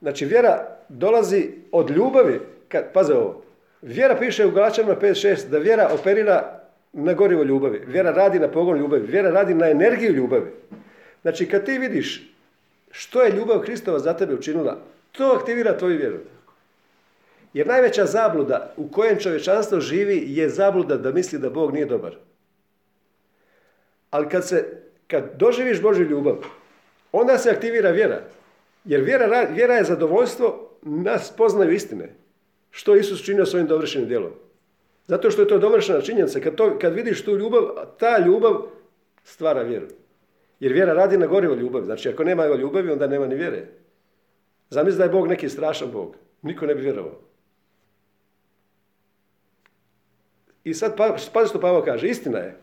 [0.01, 3.43] Znači, vjera dolazi od ljubavi, kad, paze ovo,
[3.83, 6.61] vjera piše u Galačanima 5.6 da vjera operira
[6.93, 7.83] na gorivo ljubavi.
[7.87, 9.07] Vjera radi na pogon ljubavi.
[9.07, 10.51] Vjera radi na energiju ljubavi.
[11.23, 12.31] Znači, kad ti vidiš
[12.91, 14.79] što je ljubav Kristova za tebe učinila,
[15.17, 16.19] to aktivira tvoju vjeru.
[17.53, 22.17] Jer najveća zabluda u kojem čovječanstvo živi je zabluda da misli da Bog nije dobar.
[24.11, 26.37] Ali kad, se, kad doživiš Božju ljubav,
[27.13, 28.21] onda se aktivira vjera.
[28.85, 32.15] Jer vjera, vjera je zadovoljstvo nas poznaju istine.
[32.71, 34.33] Što Isus činio svojim dovršenim djelom.
[35.07, 36.41] Zato što je to dovršena činjenica.
[36.41, 37.63] Kad, to, kad vidiš tu ljubav,
[37.99, 38.63] ta ljubav
[39.25, 39.87] stvara vjeru.
[40.61, 41.85] Jer vjera radi na gorivo ljubavi.
[41.85, 43.67] Znači, ako nema ljubavi, onda nema ni vjere.
[44.75, 46.17] Zamisli da je Bog neki strašan Bog.
[46.43, 47.19] Niko ne bi vjerovao.
[50.65, 52.57] I sad, pa, pazi što Pavo kaže, istina je.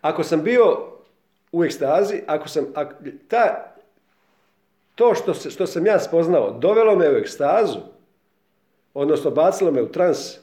[0.00, 0.92] Ako sam bio
[1.52, 2.66] u ekstazi, ako sam,
[3.28, 3.74] ta,
[4.94, 7.78] to što, se, što sam ja spoznao, dovelo me u ekstazu,
[8.94, 10.36] odnosno bacilo me u trans,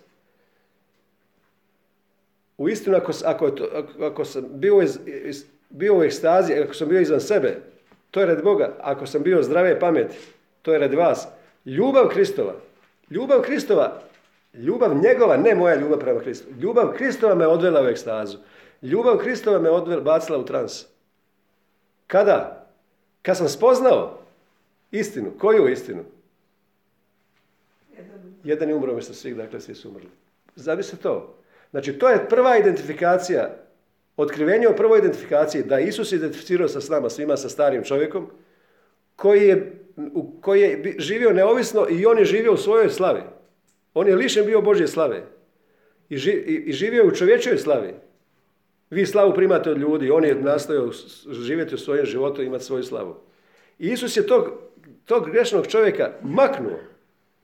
[2.58, 3.52] u istinu, ako, ako,
[4.02, 7.62] ako sam bio, iz, bio u ekstazi, ako sam bio izvan sebe,
[8.12, 8.76] to je radi Boga.
[8.82, 10.18] Ako sam bio zdrave pameti,
[10.68, 11.28] to je radi vas.
[11.66, 12.54] Ljubav Kristova,
[13.10, 14.02] ljubav Kristova,
[14.54, 16.48] ljubav njegova, ne moja ljubav prema Kristu.
[16.60, 18.38] Ljubav Kristova me odvela u ekstazu.
[18.82, 20.86] Ljubav Kristova me odvela, bacila u trans.
[22.08, 22.68] Kada?
[23.22, 24.20] Kad sam spoznao
[24.92, 25.32] istinu.
[25.40, 26.04] Koju istinu?
[28.44, 30.10] Jedan je umro umjesto svih, dakle svi su umrli.
[30.56, 31.36] Zamisli to.
[31.72, 33.56] Znači, to je prva identifikacija,
[34.18, 38.28] otkrivenje o prvoj identifikaciji, da Isus identificirao sa s nama svima, sa starim čovjekom,
[39.16, 39.87] koji je,
[40.42, 43.22] koji je živio neovisno i on je živio u svojoj slavi.
[43.94, 45.24] On je lišen bio Božje slave.
[46.10, 46.16] I,
[46.66, 47.94] i živio u čovječoj slavi.
[48.90, 50.92] Vi slavu primate od ljudi, on je nastojao
[51.30, 53.16] živjeti u svojem životu i imati svoju slavu.
[53.80, 54.52] I Isus je tog,
[55.06, 56.80] tog grešnog čovjeka maknuo.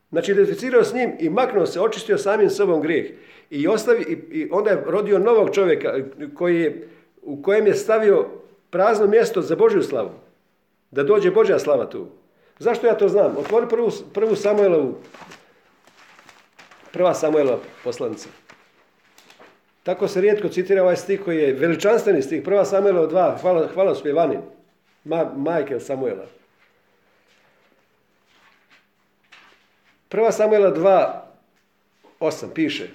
[0.09, 3.11] Znači, identificirao s njim i maknuo se, očistio samim sobom grijeh.
[3.49, 5.95] I, ostavi, i, onda je rodio novog čovjeka
[6.33, 6.87] koji je,
[7.21, 8.27] u kojem je stavio
[8.69, 10.11] prazno mjesto za Božju slavu.
[10.91, 12.07] Da dođe Božja slava tu.
[12.63, 13.37] Zašto ja to znam?
[13.37, 14.95] Otvori prvu, prvu Samuelovu,
[16.91, 18.29] prva Samuelova poslanica.
[19.83, 22.41] Tako se rijetko citira ovaj stih koji je veličanstveni stih.
[22.43, 24.37] Prva Samuelova dva, hvala, hvala spjevani.
[25.03, 26.25] Ma, majke Samuela.
[30.09, 31.11] Prva Samuela 2,
[32.19, 32.87] 8 piše.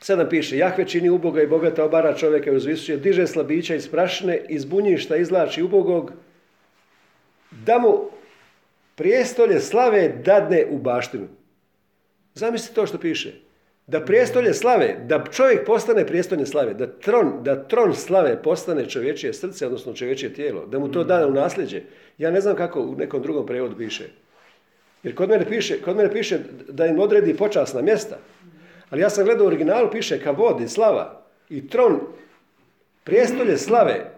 [0.00, 4.40] Sedam piše, Jahve čini uboga i bogata obara čovjeka i uzvisuje, diže slabića iz prašne,
[4.48, 6.12] iz bunjišta izlači ubogog,
[7.64, 8.10] da mu
[8.94, 11.28] prijestolje slave dadne u baštinu.
[12.34, 13.32] Zamislite to što piše.
[13.86, 19.32] Da prijestolje slave, da čovjek postane prijestolje slave, da tron, da tron slave postane čovječije
[19.32, 21.82] srce, odnosno čovječije tijelo, da mu to da u nasljeđe.
[22.18, 24.08] Ja ne znam kako u nekom drugom prevodu piše.
[25.02, 28.18] Jer kod mene piše, kod mene piše da im odredi počasna mjesta.
[28.90, 31.22] Ali ja sam gledao u originalu, piše kavod i slava.
[31.50, 32.00] I tron,
[33.04, 34.10] prijestolje slave,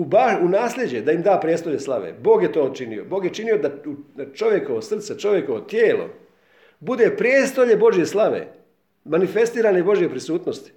[0.00, 2.12] u, ba, u nasljeđe, da im da prijestolje slave.
[2.12, 3.04] Bog je to učinio.
[3.04, 3.58] Bog je činio
[4.14, 6.08] da čovjekovo srce, čovjekovo tijelo,
[6.80, 8.52] bude prijestolje Božje slave,
[9.04, 10.72] manifestirane Božje prisutnosti.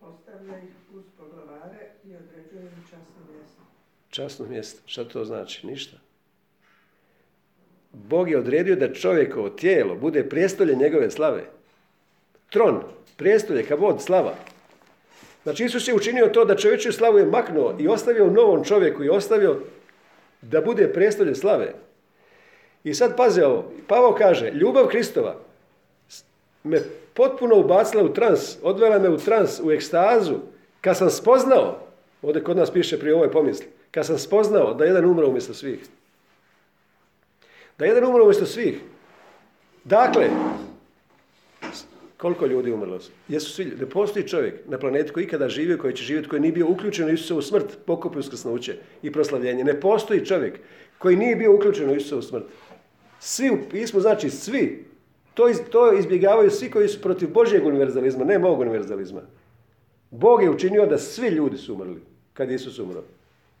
[0.00, 3.62] Postavlja ih uz poglavare i određuje im časno mjesto.
[4.10, 4.82] Časno mjesto.
[4.86, 5.66] Šta to znači?
[5.66, 5.96] Ništa.
[7.92, 11.44] Bog je odredio da čovjekovo tijelo bude prijestolje njegove slave.
[12.50, 12.82] Tron,
[13.16, 14.34] prijestolje, kabod, slava.
[15.48, 19.08] Znači Isus je učinio to da čovječju slavu je maknuo i ostavio novom čovjeku i
[19.08, 19.60] ostavio
[20.42, 21.74] da bude prijestolje slave.
[22.84, 25.36] I sad paze ovo, Pavao kaže, ljubav Kristova
[26.64, 26.80] me
[27.14, 30.34] potpuno ubacila u trans, odvela me u trans, u ekstazu,
[30.80, 31.78] kad sam spoznao,
[32.22, 35.80] ovdje kod nas piše prije ovoj pomisli, kad sam spoznao da jedan umro umjesto svih.
[37.78, 38.80] Da jedan umro umjesto svih.
[39.84, 40.28] Dakle,
[42.18, 42.98] koliko ljudi umrlo?
[43.28, 46.52] Jesu svi, ne postoji čovjek na planeti koji ikada živio, koji će živjeti, koji nije
[46.52, 49.64] bio uključen u Isusovu smrt, pokop i uskrsnuće i proslavljenje.
[49.64, 50.58] Ne postoji čovjek
[50.98, 52.44] koji nije bio uključen u Isusovu smrt.
[53.20, 54.84] Svi u pismu, znači svi,
[55.34, 59.20] to, to izbjegavaju svi koji su protiv Božjeg univerzalizma, ne mog univerzalizma.
[60.10, 62.00] Bog je učinio da svi ljudi su umrli
[62.32, 63.02] kad Isus umro.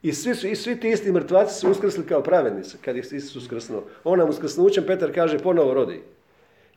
[0.02, 3.36] I svi, su, I svi ti isti mrtvaci su uskrsli kao pravednici kad je Isus
[3.36, 3.84] uskrsnuo.
[4.04, 6.00] On nam uskrsnućem, Petar kaže, ponovo rodi.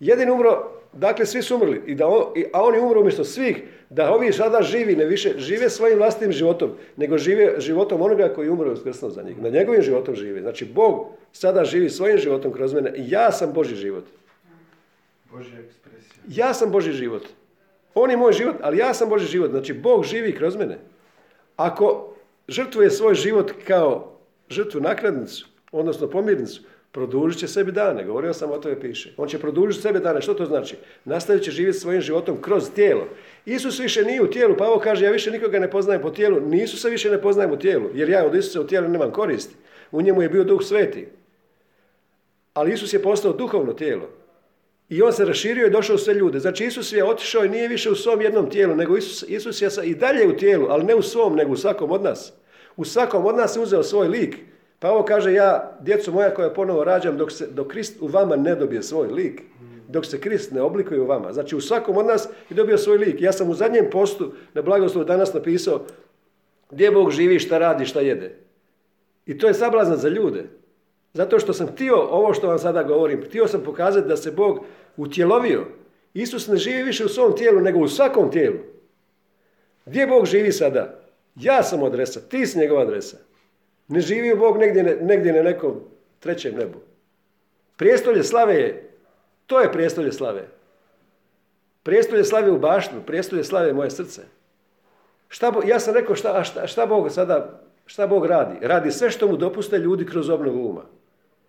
[0.02, 3.64] Jedin umro, dakle svi su umrli, i da on, a on je umro umjesto svih,
[3.90, 8.48] da ovi sada živi, ne više žive svojim vlastnim životom, nego žive životom onoga koji
[8.48, 9.42] je umro i uskrsnuo za njih.
[9.42, 10.42] Na njegovim životom žive.
[10.42, 14.04] Znači, Bog sada živi svojim životom kroz mene i ja sam Boži život.
[15.32, 16.24] Božja ekspresija.
[16.28, 17.24] Ja sam Boži život.
[17.94, 19.52] On je moj život, ali ja sam Boži život.
[19.52, 20.78] Znači, Bog živi kroz mene.
[21.56, 22.14] Ako
[22.48, 24.18] žrtvuje svoj život kao
[24.50, 26.62] žrtvu nakladnicu, odnosno pomirnicu,
[26.92, 28.06] produžit će sebi dane.
[28.06, 29.14] Govorio sam o tome piše.
[29.18, 30.22] On će produžiti sebi dane.
[30.22, 30.76] Što to znači?
[31.06, 33.08] Nastavit će živjeti svojim životom kroz tijelo.
[33.46, 34.58] Isus više nije u tijelu.
[34.58, 36.40] Pavo kaže, ja više nikoga ne poznajem po tijelu.
[36.40, 37.90] Nisu se više ne poznajem u tijelu.
[37.94, 39.56] Jer ja od Isusa u tijelu nemam koristi.
[39.92, 41.08] U njemu je bio duh sveti.
[42.54, 44.10] Ali Isus je postao duhovno tijelo.
[44.90, 46.40] I on se raširio i došao u sve ljude.
[46.40, 49.70] Znači Isus je otišao i nije više u svom jednom tijelu, nego Isus, Isus je
[49.84, 52.34] i dalje u tijelu, ali ne u svom, nego u svakom od nas.
[52.76, 54.38] U svakom od nas je uzeo svoj lik.
[54.82, 58.36] Pa ovo kaže ja, djecu moja koja ponovo rađam, dok, se, dok Krist u vama
[58.36, 59.42] ne dobije svoj lik.
[59.88, 61.34] Dok se Krist ne oblikuje u vama.
[61.34, 63.22] Znači u svakom od nas je dobio svoj lik.
[63.22, 65.86] Ja sam u zadnjem postu na blagoslovu danas napisao
[66.72, 68.38] gdje Bog živi, šta radi, šta jede.
[69.26, 70.44] I to je sablazan za ljude.
[71.14, 74.66] Zato što sam htio, ovo što vam sada govorim, htio sam pokazati da se Bog
[74.98, 75.66] utjelovio.
[76.14, 78.58] Isus ne živi više u svom tijelu, nego u svakom tijelu.
[79.86, 81.00] Gdje Bog živi sada?
[81.36, 83.18] Ja sam adresa, ti si njegova adresa.
[83.92, 85.80] Ne živi Bog negdje, negdje na nekom
[86.20, 86.80] trećem nebu.
[87.78, 88.90] Prijestolje slave je,
[89.48, 90.48] to je prijestolje slave.
[91.84, 94.22] Prijestolje slave u baštinu, prijestolje slave je moje srce.
[95.28, 98.56] Šta, ja sam rekao šta, šta, šta Bog sada, šta Bog radi?
[98.62, 100.82] Radi sve što mu dopuste ljudi kroz obnovu uma.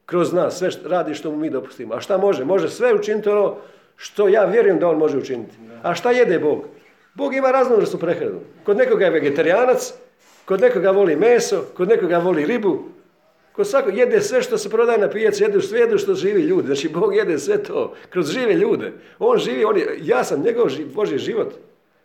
[0.07, 1.95] Kroz nas, sve što, radi što mu mi dopustimo.
[1.95, 2.45] A šta može?
[2.45, 3.57] Može sve učiniti ono
[3.97, 5.57] što ja vjerujem da on može učiniti.
[5.83, 6.65] A šta jede Bog?
[7.15, 8.41] Bog ima raznovrsnu prehranu.
[8.65, 9.93] Kod nekoga je vegetarijanac,
[10.45, 12.83] kod nekoga voli meso, kod nekoga voli ribu,
[13.53, 16.67] kod svakog jede sve što se prodaje na pijaci, jede sve jedu što živi ljudi.
[16.67, 18.93] Znači, Bog jede sve to, kroz žive ljude.
[19.19, 21.55] On živi, on je, ja sam njegov Boži život.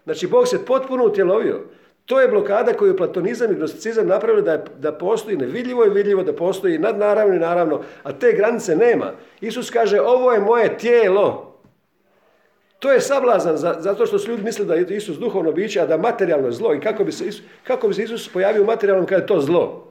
[0.04, 1.62] Znači, Bog se potpuno utjelovio.
[2.06, 6.34] To je blokada koju platonizam i gnosticizam napravili da, da postoji nevidljivo i vidljivo, da
[6.34, 9.12] postoji nadnaravno i naravno, a te granice nema.
[9.42, 11.47] Isus kaže, ovo je moje tijelo.
[12.80, 15.98] To je sablazan zato što su ljudi mislili da je Isus duhovno biće, a da
[15.98, 16.74] materijalno zlo.
[16.74, 17.30] I kako bi se
[17.64, 19.88] kako bi se Isus pojavio u materijalnom kada je to zlo?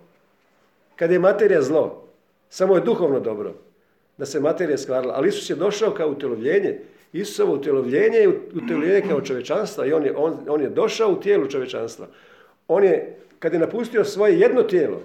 [0.96, 2.03] Kada je materija zlo.
[2.49, 3.55] Samo je duhovno dobro.
[4.16, 5.14] Da se materija skvarila.
[5.14, 6.79] Ali Isus je došao kao utjelovljenje.
[7.12, 11.46] Isusovo utjelovljenje je utjelovljenje kao čovečanstva i on je, on, on je došao u tijelu
[11.46, 12.07] čovečanstva.
[12.68, 15.03] On je, kad je napustio svoje jedno tijelo,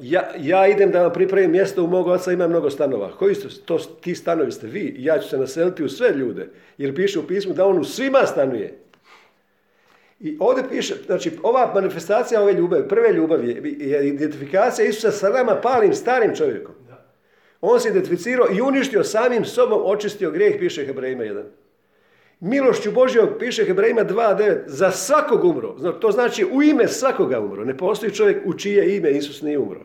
[0.00, 3.16] ja, ja idem da vam pripravim mjesto u mog oca, ima mnogo stanova.
[3.16, 4.94] Koji su to, ti stanovi ste vi?
[4.98, 6.48] Ja ću se naseliti u sve ljude.
[6.78, 8.78] Jer piše u pismu da on u svima stanuje.
[10.20, 15.60] I ovdje piše, znači ova manifestacija ove ljubavi, prve ljubavi je identifikacija Isusa sa nama
[15.62, 16.74] palim starim čovjekom.
[17.60, 21.42] On se identificirao i uništio samim sobom, očistio grijeh, piše Hebrejima 1.
[22.44, 25.92] Milošću Božjog, piše Hebrejima 2.9, za svakog umro.
[26.00, 27.64] To znači u ime svakoga umro.
[27.64, 29.80] Ne postoji čovjek u čije ime Isus nije umro.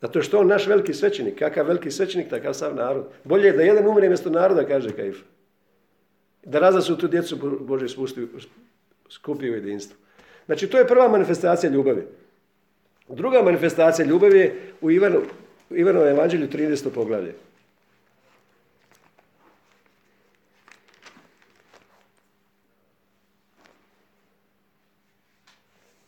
[0.00, 1.38] Zato što on naš veliki svećenik.
[1.38, 3.04] Kakav veliki svećenik, takav sav narod.
[3.24, 5.24] Bolje je da jedan umre mjesto naroda, kaže Kaifa.
[6.44, 8.26] Da razda su tu djecu Bože spusti,
[9.10, 9.96] skupi u jedinstvu.
[10.46, 12.02] Znači, to je prva manifestacija ljubavi.
[13.08, 15.20] Druga manifestacija ljubavi je u Ivanu,
[15.70, 16.90] Ivanovom evanđelju 13.
[16.94, 17.34] poglavlje.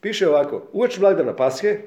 [0.04, 1.78] Piše ovako, uoči blagdana Pashe,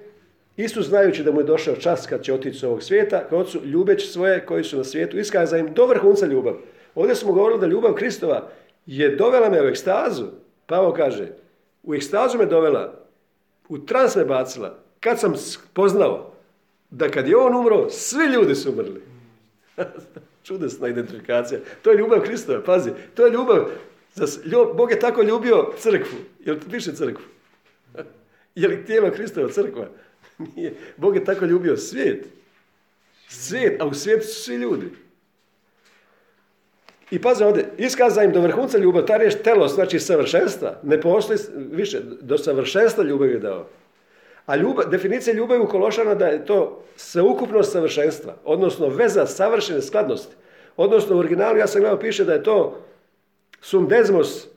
[0.56, 3.66] Isus znajući da mu je došao čas kad će otići s ovog svijeta, kao ocu
[3.66, 6.54] ljubeći svoje koji su na svijetu, iskaza im do vrhunca ljubav.
[6.96, 8.50] Ovdje smo govorili da ljubav Kristova
[8.86, 10.26] je dovela me u ekstazu.
[10.66, 11.28] Pavo kaže,
[11.84, 12.94] u ekstazu me dovela,
[13.70, 16.32] u trans me bacila, kad sam spoznao
[16.90, 19.02] da kad je on umro, svi ljudi su umrli.
[20.48, 21.60] Čudesna identifikacija.
[21.82, 22.92] To je ljubav Kristova, pazi.
[23.16, 23.70] To je ljubav.
[24.76, 26.18] Bog je tako ljubio crkvu.
[26.46, 27.24] Jel piše crkvu?
[28.56, 29.88] Je li tijelo Kristova crkva?
[30.56, 30.74] Nije.
[30.98, 32.26] Bog je tako ljubio svijet.
[33.28, 34.92] Svijet, a u svijetu su svi ljudi.
[37.12, 41.40] I pazi ovdje, iskaza im do vrhunca ljubav, ta riječ telos, znači savršenstva, ne postoji
[41.72, 43.68] više, do savršenstva ljubav je dao.
[44.46, 50.36] A ljubav, definicija ljubavi u Kološana da je to sveukupnost savršenstva, odnosno veza savršene skladnosti.
[50.78, 52.86] Odnosno u originalu, ja sam gledao, piše da je to
[53.62, 54.48] sum desmos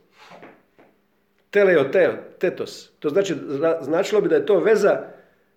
[1.51, 2.91] teleoteo, tetos.
[2.99, 3.35] To znači,
[3.81, 5.01] značilo bi da je to veza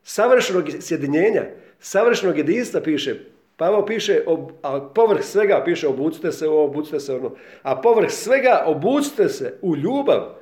[0.04, 1.44] savršenog sjedinjenja,
[1.80, 3.16] savršenog jedinstva piše.
[3.58, 4.22] Pavao piše,
[4.62, 7.36] a povrh svega piše obucite se ovo, obucite se ono.
[7.62, 10.36] A povrh svega obucite se u ljubav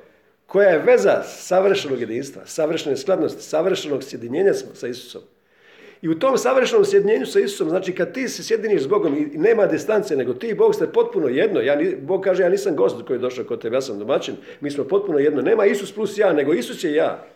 [0.46, 5.22] koja je veza savršenog jedinstva, savršene skladnosti, savršenog sjedinjenja sa Isusom.
[6.02, 9.38] I u tom savršenom sjedinjenju sa Isusom, znači kad ti se sjediniš s Bogom i
[9.38, 11.60] nema distance, nego ti i Bog ste potpuno jedno.
[11.60, 14.34] Ja, Bog kaže, ja nisam gost koji je došao kod tebe, ja sam domaćin.
[14.60, 15.42] Mi smo potpuno jedno.
[15.42, 17.26] Nema Isus plus ja, nego Isus je ja.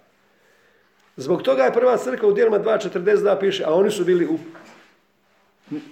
[1.17, 4.39] Zbog toga je prva crkva u dijelima 2.42 piše, a oni su bili u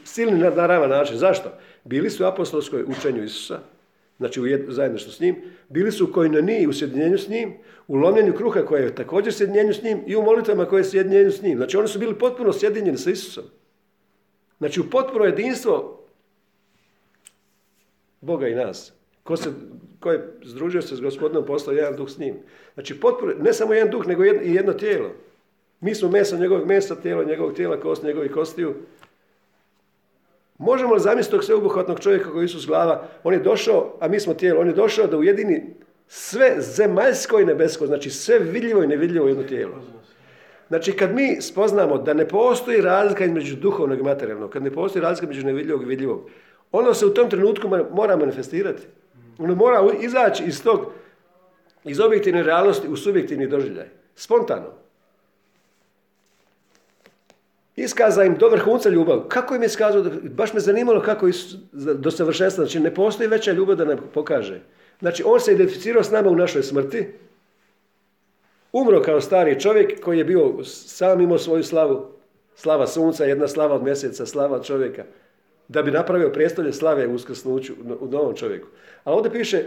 [0.04, 1.16] silni na naravan način.
[1.16, 1.52] Zašto?
[1.84, 3.58] Bili su u apostolskoj učenju Isusa,
[4.18, 5.36] znači u zajedno s njim,
[5.68, 7.54] bili su u koinoniji u sjedinjenju s njim,
[7.88, 11.30] u lomljenju kruha koje je također sjedinjenju s njim i u molitvama koje je sjedinjenju
[11.30, 11.56] s njim.
[11.56, 13.44] Znači oni su bili potpuno sjedinjeni sa Isusom.
[14.58, 16.04] Znači u potpuno jedinstvo
[18.24, 18.92] Boga i nas.
[19.22, 19.50] Ko, se,
[20.00, 22.34] ko je združio se s gospodinom, postao jedan duh s njim.
[22.74, 25.10] Znači, potpuno, ne samo jedan duh, nego jedno, jedno tijelo.
[25.80, 28.74] Mi smo meso njegovog mesa, tijelo njegovog tijela, kost njegovih kostiju.
[30.64, 33.02] Možemo li zamisliti tog sveobuhvatnog čovjeka koji je Isus glava?
[33.24, 35.62] On je došao, a mi smo tijelo, on je došao da ujedini
[36.08, 39.74] sve zemaljsko i nebesko, znači sve vidljivo i nevidljivo jedno tijelo.
[40.68, 45.02] Znači kad mi spoznamo da ne postoji razlika između duhovnog i materijalnog, kad ne postoji
[45.02, 46.28] razlika između nevidljivog i vidljivog,
[46.72, 48.82] ono se u tom trenutku mora manifestirati.
[49.38, 50.92] Ono mora izaći iz tog,
[51.84, 53.86] iz objektivne realnosti u subjektivni doživljaj.
[54.14, 54.83] Spontano.
[57.76, 59.20] Iskaza im do vrhunca ljubav.
[59.28, 60.04] Kako im je iskazao?
[60.22, 61.30] Baš me zanimalo kako
[61.72, 62.64] do savršenstva.
[62.64, 64.60] Znači ne postoji veća ljubav da nam pokaže.
[65.00, 67.06] Znači on se identificirao s nama u našoj smrti.
[68.72, 72.06] Umro kao stari čovjek koji je bio sam imao svoju slavu.
[72.56, 75.04] Slava sunca, jedna slava od mjeseca, slava čovjeka
[75.68, 78.68] da bi napravio prijestolje slave u uskrsnuću u novom čovjeku.
[79.04, 79.64] A ovdje piše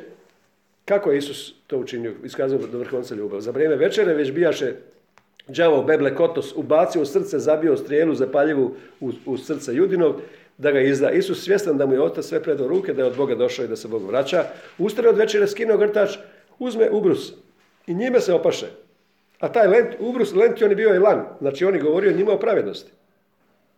[0.86, 3.40] kako je Isus to učinio, iskazao do vrhunca ljubav.
[3.40, 4.74] Za vrijeme večere već bijaše
[5.48, 10.16] đavo Beble Kotos ubacio u srce, zabio strijelu zapaljivu u, u srce Judinog,
[10.58, 11.12] da ga izda.
[11.12, 13.68] Isus svjestan da mu je otac sve predo ruke, da je od Boga došao i
[13.68, 14.46] da se Bog vraća.
[14.78, 16.18] Ustane od večere, skinuo grtač,
[16.60, 17.34] uzme ubrus
[17.88, 18.68] i njime se opaše.
[19.40, 21.26] A taj lent, ubrus, je bio i lan.
[21.40, 22.92] Znači on je govorio njima o pravednosti.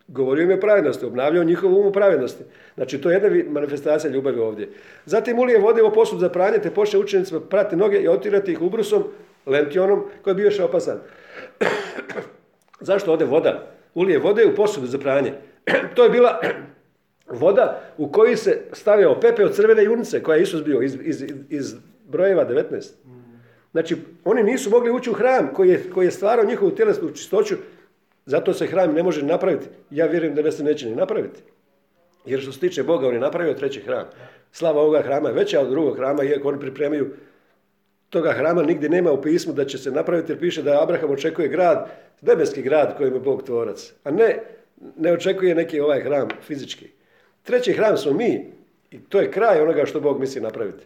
[0.07, 2.43] Govorio im je o pravednosti, obnavljao njihovu umu pravednosti.
[2.75, 4.69] Znači, to je jedna manifestacija ljubavi ovdje.
[5.05, 8.61] Zatim ulije vode u posud za pranje, te počne učenicima prati noge i otirati ih
[8.61, 9.03] ubrusom,
[9.45, 10.99] lentionom, koji je bio još opasan.
[12.89, 13.67] Zašto ovdje voda?
[13.93, 15.33] Ulije vode u posudu za pranje.
[15.95, 16.39] to je bila
[17.41, 21.23] voda u kojoj se stavio pepe od crvene junice, koja je Isus bio iz, iz,
[21.49, 21.75] iz
[22.07, 22.91] brojeva 19.
[23.71, 27.55] Znači, oni nisu mogli ući u hram koji je, koji je stvarao njihovu tjelesnu čistoću
[28.29, 29.67] zato se hram ne može napraviti.
[29.89, 31.41] Ja vjerujem da se neće ni napraviti.
[32.25, 34.05] Jer što se tiče Boga, on je napravio treći hram.
[34.51, 37.13] Slava ovoga hrama je veća od drugog hrama, iako oni pripremaju
[38.09, 41.47] toga hrama nigdje nema u pismu da će se napraviti, jer piše da Abraham očekuje
[41.47, 41.89] grad,
[42.21, 43.93] nebeski grad kojim je Bog tvorac.
[44.03, 44.37] A ne,
[44.97, 46.87] ne očekuje neki ovaj hram fizički.
[47.43, 48.51] Treći hram smo mi
[48.91, 50.83] i to je kraj onoga što Bog misli napraviti.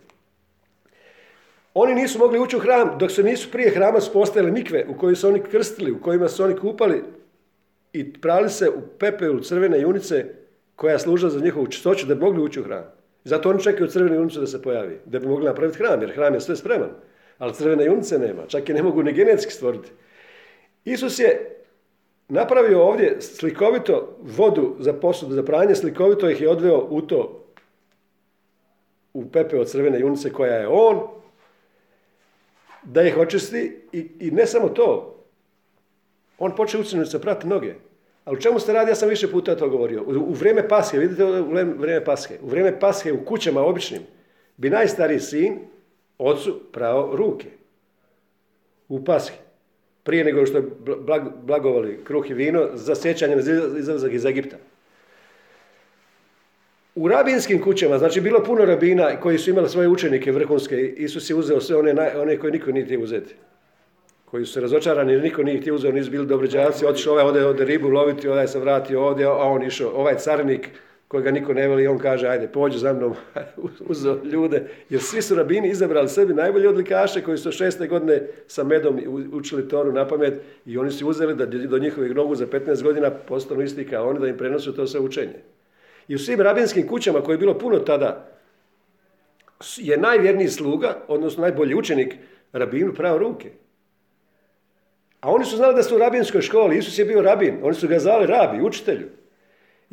[1.73, 5.15] Oni nisu mogli ući u hram dok se nisu prije hrama spostavili mikve u kojoj
[5.15, 7.03] su oni krstili, u kojima su oni kupali
[7.93, 10.25] i prali se u pepelu crvene junice
[10.75, 12.83] koja služa za njihovu čistoću da bi mogli ući u hram.
[13.23, 16.33] Zato oni čekaju crvene junice da se pojavi, da bi mogli napraviti hram, jer hram
[16.33, 16.89] je sve spreman.
[17.37, 19.91] Ali crvene junice nema, čak i ne mogu ni genetski stvoriti.
[20.85, 21.63] Isus je
[22.27, 27.45] napravio ovdje slikovito vodu za posudu za pranje, slikovito ih je odveo u to,
[29.13, 31.07] u pepe od crvene junice koja je on,
[32.83, 35.19] da ih očisti i, i ne samo to,
[36.37, 37.73] on počeo učenice prati noge.
[38.25, 40.03] Ali u čemu se radi, ja sam više puta to govorio.
[40.03, 44.01] U, u vrijeme paske, vidite u vrijeme paske, u vrijeme paske u kućama običnim,
[44.57, 45.59] bi najstariji sin
[46.17, 47.47] ocu prao ruke.
[48.87, 49.35] U paske.
[50.03, 50.63] Prije nego što je
[51.05, 53.35] blag, blagovali kruh i vino za sjećanje
[53.77, 54.57] izlazak iz Egipta.
[56.95, 61.35] U rabinskim kućama, znači bilo puno rabina koji su imali svoje učenike vrhunske, Isus je
[61.35, 63.35] uzeo sve one, one koje niko nije htio uzeti.
[64.25, 67.43] Koji su se razočarani, jer niko nije htio uzeo, nisu bili dobri đavci, otišao ovaj
[67.43, 70.69] ode ribu loviti, ovaj se vratio ovdje, a on išao, ovaj carnik
[71.13, 73.13] kojega niko ne voli, on kaže, ajde, pođu za mnom,
[73.91, 78.63] uzeo ljude, jer svi su rabini izabrali sebi najbolji odlikaše koji su šeste godine sa
[78.63, 78.99] medom
[79.31, 83.11] učili Toru na pamet i oni su uzeli da do njihovih nogu za 15 godina
[83.11, 85.37] postanu isti kao oni, da im prenosu to sve učenje.
[86.07, 88.29] I u svim rabinskim kućama, koje je bilo puno tada,
[89.77, 92.15] je najvjerniji sluga, odnosno najbolji učenik,
[92.53, 93.51] rabinu pravo ruke.
[95.19, 97.87] A oni su znali da su u rabinskoj školi, Isus je bio rabin, oni su
[97.87, 99.22] ga zvali rabi, učitelju.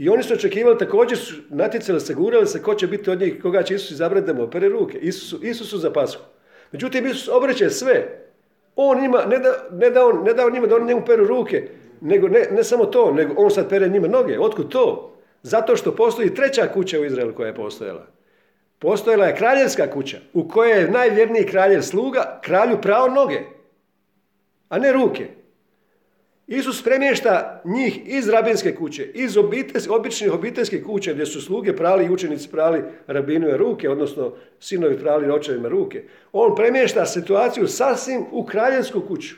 [0.00, 3.42] I oni su očekivali, također su natjecali se, gurali se, ko će biti od njih,
[3.42, 4.98] koga će Isus izabrati da mu opere ruke.
[4.98, 6.22] Isusu, Isusu za pasku.
[6.72, 8.24] Međutim, Isus obreće sve.
[8.76, 11.26] On ima, ne da, ne da, on, ne da on njima da on njemu peru
[11.26, 11.68] ruke,
[12.00, 14.38] nego ne, ne samo to, nego on sad pere njima noge.
[14.38, 15.16] Otkud to?
[15.42, 18.06] Zato što postoji treća kuća u Izraelu koja je postojala.
[18.78, 23.40] Postojala je kraljevska kuća u kojoj je najvjerniji kraljev sluga kralju pravo noge,
[24.68, 25.28] a ne ruke.
[26.50, 29.36] Isus premješta njih iz rabinske kuće, iz
[29.88, 35.30] običnih obiteljskih kuća gdje su sluge prali i učenici prali rabinove ruke, odnosno sinovi prali
[35.30, 36.02] očevima ruke.
[36.32, 39.34] On premješta situaciju sasvim u kraljevsku kuću,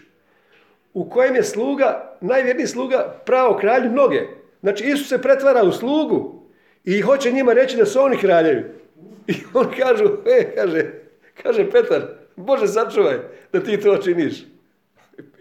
[0.94, 4.20] u kojem je sluga, najvjerniji sluga, pravo kralju noge.
[4.60, 6.42] Znači Isus se pretvara u slugu
[6.84, 8.64] i hoće njima reći da su oni kraljevi.
[9.26, 10.90] I on kažu, e, kaže,
[11.42, 12.02] kaže Petar,
[12.36, 13.18] Bože sačuvaj
[13.52, 14.51] da ti to činiš.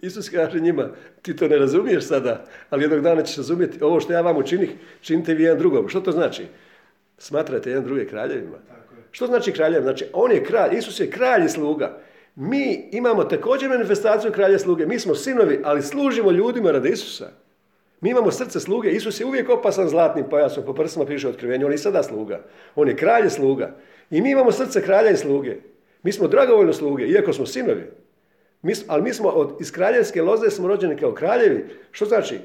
[0.02, 0.90] Isus kaže njima,
[1.22, 4.70] ti to ne razumiješ sada, ali jednog dana ćeš razumjeti, ovo što ja vam učinih,
[5.02, 5.90] činite vi jedan drugom.
[5.90, 6.46] Što to znači?
[7.18, 8.58] Smatrate jedan druge kraljevima.
[9.12, 9.82] Što znači kraljev?
[9.82, 11.98] Znači, on je kralj, Isus je kralj i sluga.
[12.36, 14.86] Mi imamo također manifestaciju kralja sluge.
[14.86, 17.30] Mi smo sinovi, ali služimo ljudima radi Isusa.
[18.02, 18.90] Mi imamo srce sluge.
[18.92, 20.66] Isus je uvijek opasan zlatnim pojasom.
[20.66, 21.66] Po prsima piše otkrivenje.
[21.66, 22.42] On je sada sluga.
[22.76, 23.76] On je kralj i sluga.
[24.10, 25.58] I mi imamo srce kralja i sluge.
[26.04, 27.92] Mi smo dragovoljno sluge, iako smo sinovi.
[28.62, 31.66] Mi, ali mi smo od, iz kraljevske loze smo rođeni kao kraljevi.
[31.92, 32.40] Što znači?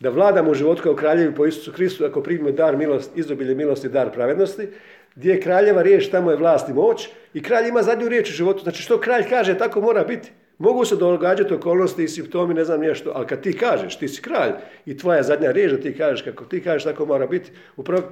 [0.00, 3.88] Da vladamo u životu kao kraljevi po Isusu Kristu ako primimo dar milost, izobilje milosti,
[3.88, 4.68] dar pravednosti,
[5.14, 8.32] gdje je kraljeva riječ, tamo je vlast i moć i kralj ima zadnju riječ u
[8.32, 8.62] životu.
[8.62, 10.30] Znači što kralj kaže, tako mora biti.
[10.58, 14.22] Mogu se događati okolnosti i simptomi, ne znam nešto, ali kad ti kažeš, ti si
[14.22, 14.52] kralj
[14.86, 17.50] i tvoja zadnja riječ da ti kažeš, kako ti kažeš, tako mora biti.
[17.76, 18.04] U prvom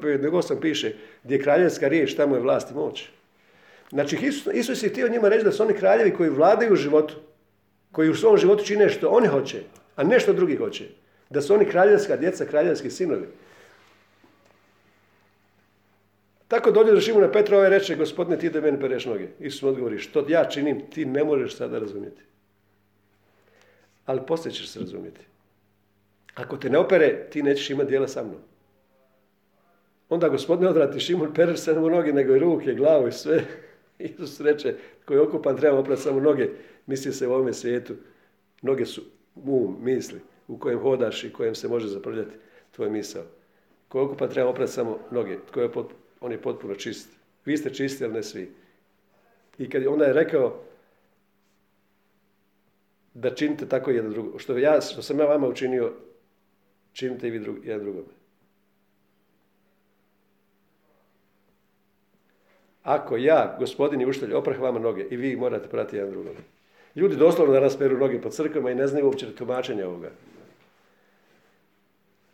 [0.61, 0.93] piše,
[1.25, 3.11] gdje je kraljevska riječ, tamo je vlast i moć.
[3.91, 7.14] Znači, Isus, Isus je htio njima reći da su oni kraljevi koji vladaju u životu,
[7.93, 9.62] koji u svom životu čine što oni hoće,
[9.97, 10.84] a ne što drugi hoće.
[11.30, 13.28] Da su oni kraljevska djeca, kraljevski sinovi.
[16.49, 19.28] Tako dođe do Šimuna Petra, ovaj reče, gospodine, ti da meni pereš noge.
[19.38, 22.22] Isus mu odgovori, što ja činim, ti ne možeš sada razumjeti.
[24.07, 25.20] Ali poslije ćeš se razumjeti.
[26.34, 28.41] Ako te ne opere, ti nećeš imati dijela sa mnom.
[30.09, 33.45] Onda gospodine odrati Šimun, pereš se noge, nego i ruke, glavu i sve.
[34.09, 34.74] Isus reče,
[35.05, 36.48] koji je okupan treba oprati samo noge,
[36.86, 37.94] misli se u ovome svijetu.
[38.62, 39.03] Noge su
[39.34, 42.36] um, misli, u kojem hodaš i kojem se može zaprljati
[42.70, 43.22] tvoj misao.
[43.88, 45.70] Ko je okupan treba oprati samo noge, tko je
[46.20, 47.09] on je potpuno čist.
[47.44, 48.53] Vi ste čisti, ali ne svi.
[49.59, 50.62] I kad onda je rekao
[53.14, 54.38] da činite tako jedan drugo.
[54.38, 55.92] Što, ja, što sam ja vama učinio,
[56.92, 58.20] činite i vi drug, jedan drugome.
[62.91, 66.32] Ako ja, gospodin i učitelj, oprah vama noge i vi morate prati jedan drugog.
[66.97, 70.11] Ljudi doslovno danas peru noge po crkvama i ne znaju uopće tumačenja ovoga.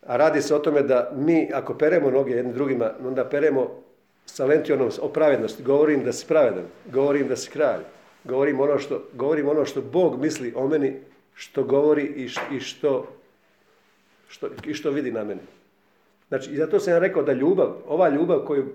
[0.07, 3.83] A radi se o tome da mi, ako peremo noge jednim drugima, onda peremo
[4.27, 5.63] sa lentionom o pravednosti.
[5.63, 7.83] Govorim da si pravedan, govorim da si kralj,
[8.25, 10.95] govorim ono što, govorim ono što Bog misli o meni,
[11.35, 13.07] što govori i, i što,
[14.29, 15.41] što, i što vidi na meni.
[16.29, 18.67] Znači, i zato sam ja rekao da ljubav, ova ljubav koju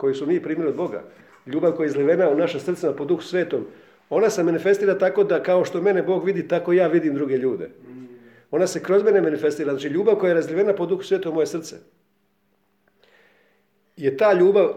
[0.00, 1.02] koju su mi primili od Boga,
[1.46, 3.66] ljubav koja je izlivena u naše srcima po duhu svetom,
[4.10, 7.70] ona se manifestira tako da kao što mene Bog vidi, tako ja vidim druge ljude.
[8.50, 9.72] Ona se kroz mene manifestira.
[9.72, 11.76] Znači ljubav koja je razlivena po duhu svetom u moje srce.
[13.96, 14.72] Je ta ljubav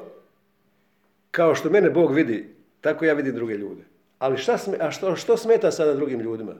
[1.32, 2.50] kao što mene Bog vidi,
[2.82, 3.82] tako ja vidim druge ljude.
[4.20, 6.54] Ali šta, a što, što smeta sada drugim ljudima?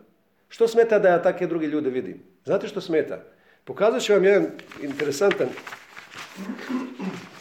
[0.50, 2.24] Što smeta da ja takve druge ljude vidim?
[2.46, 3.24] Znate što smeta?
[3.64, 4.48] Pokazat ću vam jedan
[4.82, 5.48] interesantan,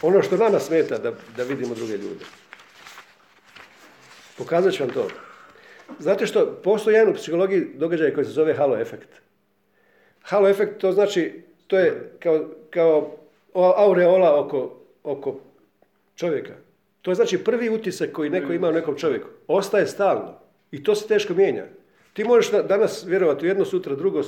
[0.01, 2.25] ono što nama smeta da, da vidimo druge ljude.
[4.37, 5.07] Pokazat ću vam to.
[5.99, 9.09] Znate što, postoji jedan u psihologiji događaj koji se zove halo efekt.
[10.21, 13.17] Halo efekt to znači, to je kao, kao
[13.53, 15.39] aureola oko, oko
[16.15, 16.53] čovjeka.
[17.01, 19.27] To je znači prvi utisak koji neko ima u nekom čovjeku.
[19.47, 20.39] Ostaje stalno.
[20.71, 21.65] I to se teško mijenja.
[22.13, 24.21] Ti možeš danas vjerovati u jedno, sutra drugo,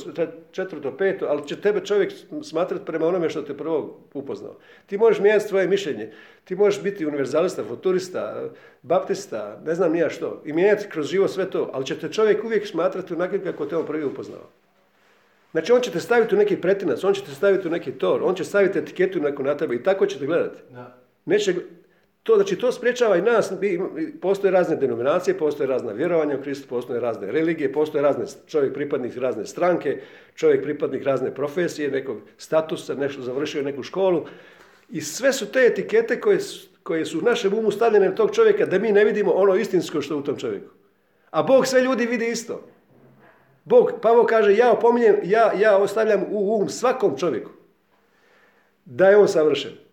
[0.52, 2.14] četvrto, peto, ali će tebe čovjek
[2.44, 4.56] smatrati prema onome što te prvo upoznao.
[4.86, 6.12] Ti možeš mijenjati svoje mišljenje.
[6.44, 8.50] Ti možeš biti univerzalista, futurista,
[8.82, 10.42] baptista, ne znam nija što.
[10.46, 11.70] I mijenjati kroz život sve to.
[11.74, 14.50] Ali će te čovjek uvijek smatrati onakvim kako te on prvi upoznao.
[15.52, 18.24] Znači on će te staviti u neki pretinac, on će te staviti u neki tor,
[18.24, 20.60] on će staviti etiketu neku na tebe i tako će te gledati.
[21.26, 21.56] Neće,
[22.26, 23.54] to, znači, to spriječava i nas,
[24.22, 29.18] postoje razne denominacije, postoje razna vjerovanja u Kristu, postoje razne religije, postoje razne, čovjek pripadnik
[29.18, 30.02] razne stranke,
[30.36, 34.26] čovjek pripadnik razne profesije, nekog statusa, nešto završio neku školu.
[34.90, 36.40] I sve su te etikete koje,
[36.84, 40.02] koje su u našem umu stavljene na tog čovjeka da mi ne vidimo ono istinsko
[40.02, 40.70] što je u tom čovjeku.
[41.32, 42.62] A Bog sve ljudi vidi isto.
[43.66, 47.52] Bog, Pavo kaže, ja opominjem, ja, ja ostavljam u um svakom čovjeku
[48.86, 49.85] da je on savršen.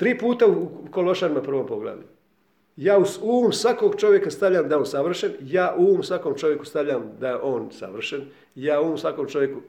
[0.00, 2.02] Tri puta u Kološanima prvom poglavlju.
[2.76, 6.64] Ja u um svakog čovjeka stavljam da je on savršen, ja u um svakom čovjeku
[6.64, 8.24] stavljam da je on savršen,
[8.54, 9.60] ja um svakom čovjeku,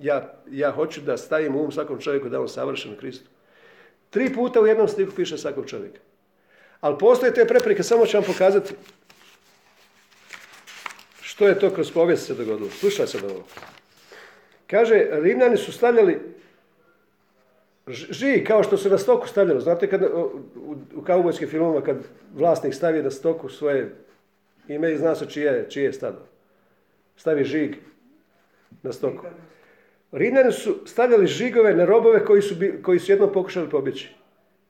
[0.00, 3.30] ja, ja hoću da stavim u um svakom čovjeku da je on savršen u Kristu.
[4.10, 6.00] Tri puta u jednom stiku piše svakog čovjeka.
[6.80, 8.74] Ali postoje te prepreke, samo ću vam pokazati
[11.20, 12.70] što je to kroz povijest se dogodilo.
[12.70, 13.44] Slušaj se ovo.
[14.66, 16.36] Kaže, Rimljani su stavljali
[17.88, 19.60] žig kao što se na stoku stavljalo.
[19.60, 20.30] Znate kad u,
[20.96, 21.96] u kaubojskim filmovima kad
[22.34, 23.94] vlasnik stavi na stoku svoje
[24.68, 26.18] ime i zna se čije, čije je stado.
[27.16, 27.76] Stavi žig
[28.82, 29.26] na stoku.
[30.12, 34.14] Rimljani su stavljali žigove na robove koji su, koji su jednom pokušali pobjeći.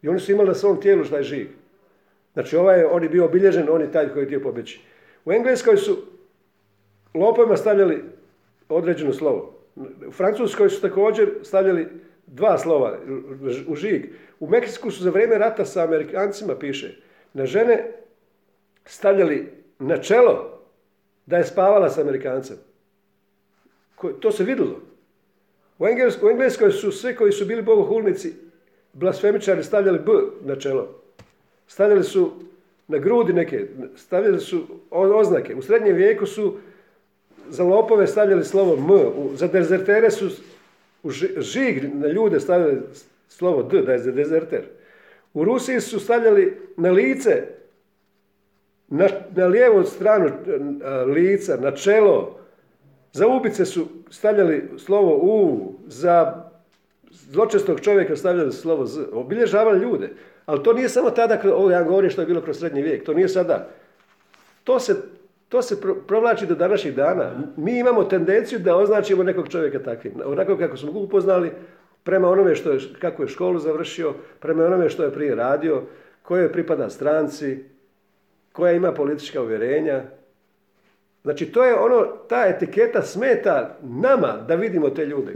[0.02, 1.46] I oni su imali na svom tijelu taj žig.
[2.32, 4.80] Znači ovaj, on je bio obilježen, on je taj koji je htio pobjeći.
[5.24, 5.98] U Engleskoj su
[7.14, 8.04] lopovima stavljali
[8.68, 9.54] određeno slovo.
[10.06, 11.88] U Francuskoj su također stavljali
[12.26, 12.98] dva slova
[13.68, 14.06] u žig.
[14.40, 16.96] U Meksiku su za vrijeme rata sa Amerikancima, piše,
[17.32, 17.92] na žene
[18.84, 19.48] stavljali
[19.78, 20.60] na čelo
[21.26, 22.56] da je spavala sa Amerikancem.
[24.20, 24.80] To se vidjelo.
[25.78, 28.32] U Engleskoj, u Engleskoj su svi koji su bili bogohulnici,
[28.92, 30.12] blasfemičari, stavljali B
[30.42, 31.02] na čelo.
[31.66, 32.32] Stavljali su
[32.88, 33.66] na grudi neke,
[33.96, 35.54] stavljali su oznake.
[35.54, 36.56] U srednjem vijeku su
[37.48, 40.30] za lopove stavljali slovo M, za dezertere su
[41.06, 42.80] u žig na ljude stavljali
[43.28, 44.62] slovo D, da je za dezerter.
[45.34, 47.42] U Rusiji su stavljali na lice,
[48.88, 50.30] na, na lijevu stranu
[51.06, 52.38] lica, na čelo.
[53.12, 56.44] Za ubice su stavljali slovo U, za
[57.10, 59.00] zločestog čovjeka stavljali slovo Z.
[59.12, 60.10] Obilježavali ljude.
[60.46, 63.14] Ali to nije samo tada, ovo ja govorim što je bilo kroz srednji vijek, to
[63.14, 63.68] nije sada.
[64.64, 64.96] To se
[65.56, 65.76] to se
[66.06, 67.32] provlači do današnjih dana.
[67.56, 70.12] Mi imamo tendenciju da označimo nekog čovjeka takvim.
[70.24, 71.52] Onako kako smo ga upoznali,
[72.04, 75.82] prema onome što je, kako je školu završio, prema onome što je prije radio,
[76.22, 77.64] kojoj pripada stranci,
[78.52, 80.02] koja ima politička uvjerenja.
[81.22, 85.32] Znači, to je ono, ta etiketa smeta nama da vidimo te ljude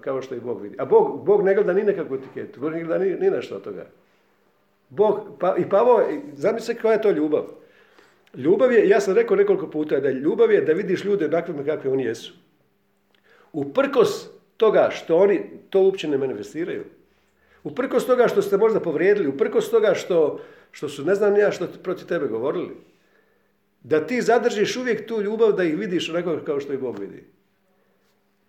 [0.00, 0.76] kao što i Bog vidi.
[0.78, 3.58] A Bog, Bog ne gleda ni nekakvu etiketu, Bog ne gleda ni, ni na što
[3.58, 3.86] toga.
[4.88, 6.02] Bog, pa, I Pavo,
[6.32, 7.61] zamisli koja je to ljubav.
[8.34, 11.90] Ljubav je, ja sam rekao nekoliko puta, da ljubav je da vidiš ljude onakvima kakvi
[11.90, 12.34] oni jesu.
[13.52, 16.84] Uprkos toga što oni to uopće ne manifestiraju.
[17.64, 21.68] Uprkos toga što ste možda povrijedili, uprkos toga što, što su ne znam ja što
[21.82, 22.76] protiv tebe govorili.
[23.82, 27.24] Da ti zadržiš uvijek tu ljubav da ih vidiš onako kao što i Bog vidi.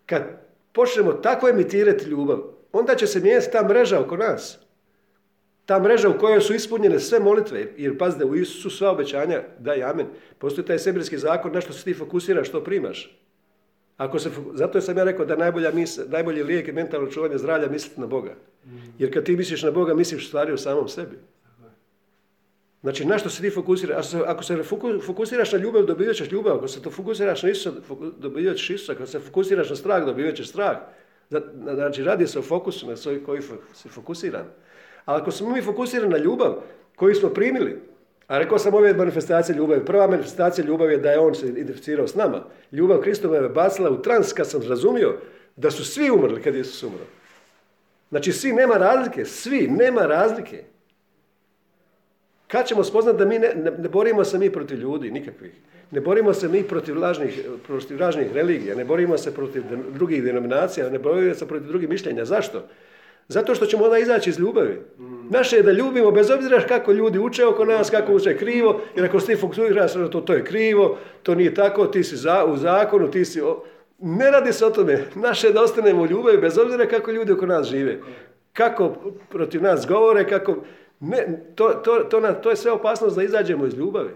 [0.06, 0.24] Kad
[0.72, 2.40] počnemo tako emitirati ljubav,
[2.72, 4.63] onda će se mijenjati ta mreža oko nas.
[5.66, 9.84] Ta mreža u kojoj su ispunjene sve molitve, jer pazite, u Isusu sva obećanja, daj
[9.84, 10.08] amen.
[10.38, 13.20] Postoji taj sebirski zakon, na što se ti fokusiraš, što primaš.
[13.98, 17.70] Ako se, zato sam ja rekao da najbolja mis, najbolji lijek je mentalno čuvanje zdravlja
[17.70, 18.36] misliti na Boga.
[19.00, 21.18] Jer kad ti misliš na Boga, misliš stvari o samom sebi.
[22.82, 24.14] Znači, na što se ti fokusiraš?
[24.14, 24.64] Ako se
[25.06, 26.58] fokusiraš na ljubav, dobivat ćeš ljubav.
[26.58, 27.72] Ako se to fokusiraš na Isusa,
[28.18, 28.92] dobivat ćeš Isusa.
[28.92, 30.78] Ako se fokusiraš na strah, dobivat ćeš strah.
[31.64, 33.42] Znači, radi se o fokusu na svoj koji
[33.74, 34.46] si fokusiran.
[35.06, 36.56] Ali ako smo mi fokusirani na ljubav
[36.96, 37.82] koju smo primili,
[38.28, 39.86] a rekao sam ove manifestacije ljubavi.
[39.86, 42.44] Prva manifestacija ljubavi je da je on se identificirao s nama.
[42.72, 45.18] Ljubav Kristova me bacila u trans kad sam razumio
[45.56, 47.06] da su svi umrli kad Isus umro.
[48.10, 49.26] Znači svi, nema razlike.
[49.26, 50.64] Svi, nema razlike.
[52.48, 55.52] Kad ćemo spoznati da mi ne, ne, ne borimo se mi protiv ljudi, nikakvih.
[55.92, 60.90] Ne borimo se mi protiv lažnih, protiv lažnih religija, ne borimo se protiv drugih denominacija,
[60.90, 62.26] ne borimo se protiv drugih mišljenja.
[62.26, 62.64] Zašto?
[63.28, 64.82] Zato što ćemo onda izaći iz ljubavi.
[65.30, 69.06] Naše je da ljubimo, bez obzira kako ljudi uče oko nas, kako uče krivo, jer
[69.06, 73.12] ako ti funkcioniraš, to, to je krivo, to nije tako, ti si za, u zakonu,
[73.12, 73.42] ti si...
[73.42, 73.64] o-
[74.00, 75.06] Ne radi se o tome.
[75.16, 78.00] Naše je da ostanemo u ljubavi, bez obzira kako ljudi oko nas žive.
[78.54, 78.96] Kako
[79.30, 80.56] protiv nas govore, kako...
[81.00, 81.24] Ne,
[81.56, 84.10] to, to, to, na- to je sve opasnost da izađemo iz ljubavi.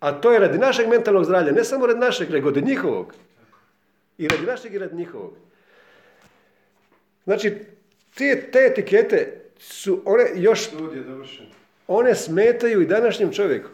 [0.00, 3.14] A to je radi našeg mentalnog zdravlja, ne samo radi našeg, nego radi njihovog.
[4.18, 5.32] I radi našeg i radi njihovog.
[7.24, 7.54] Znači,
[8.14, 10.68] te, te etikete su one još,
[11.86, 13.68] one smetaju i današnjem čovjeku.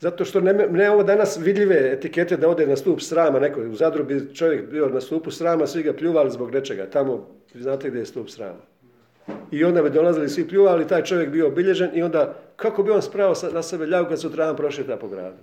[0.00, 3.60] Zato što ne, ne ovo danas vidljive etikete da ode na stup srama neko.
[3.60, 6.86] U Zadru bi čovjek bio na stupu srama, svi ga pljuvali zbog nečega.
[6.86, 8.60] Tamo, znate gdje je stup srama.
[9.50, 13.02] I onda bi dolazili svi pljuvali, taj čovjek bio obilježen i onda kako bi on
[13.02, 15.36] spravo na sebe ljavu kad sutradan prošeta po gradu?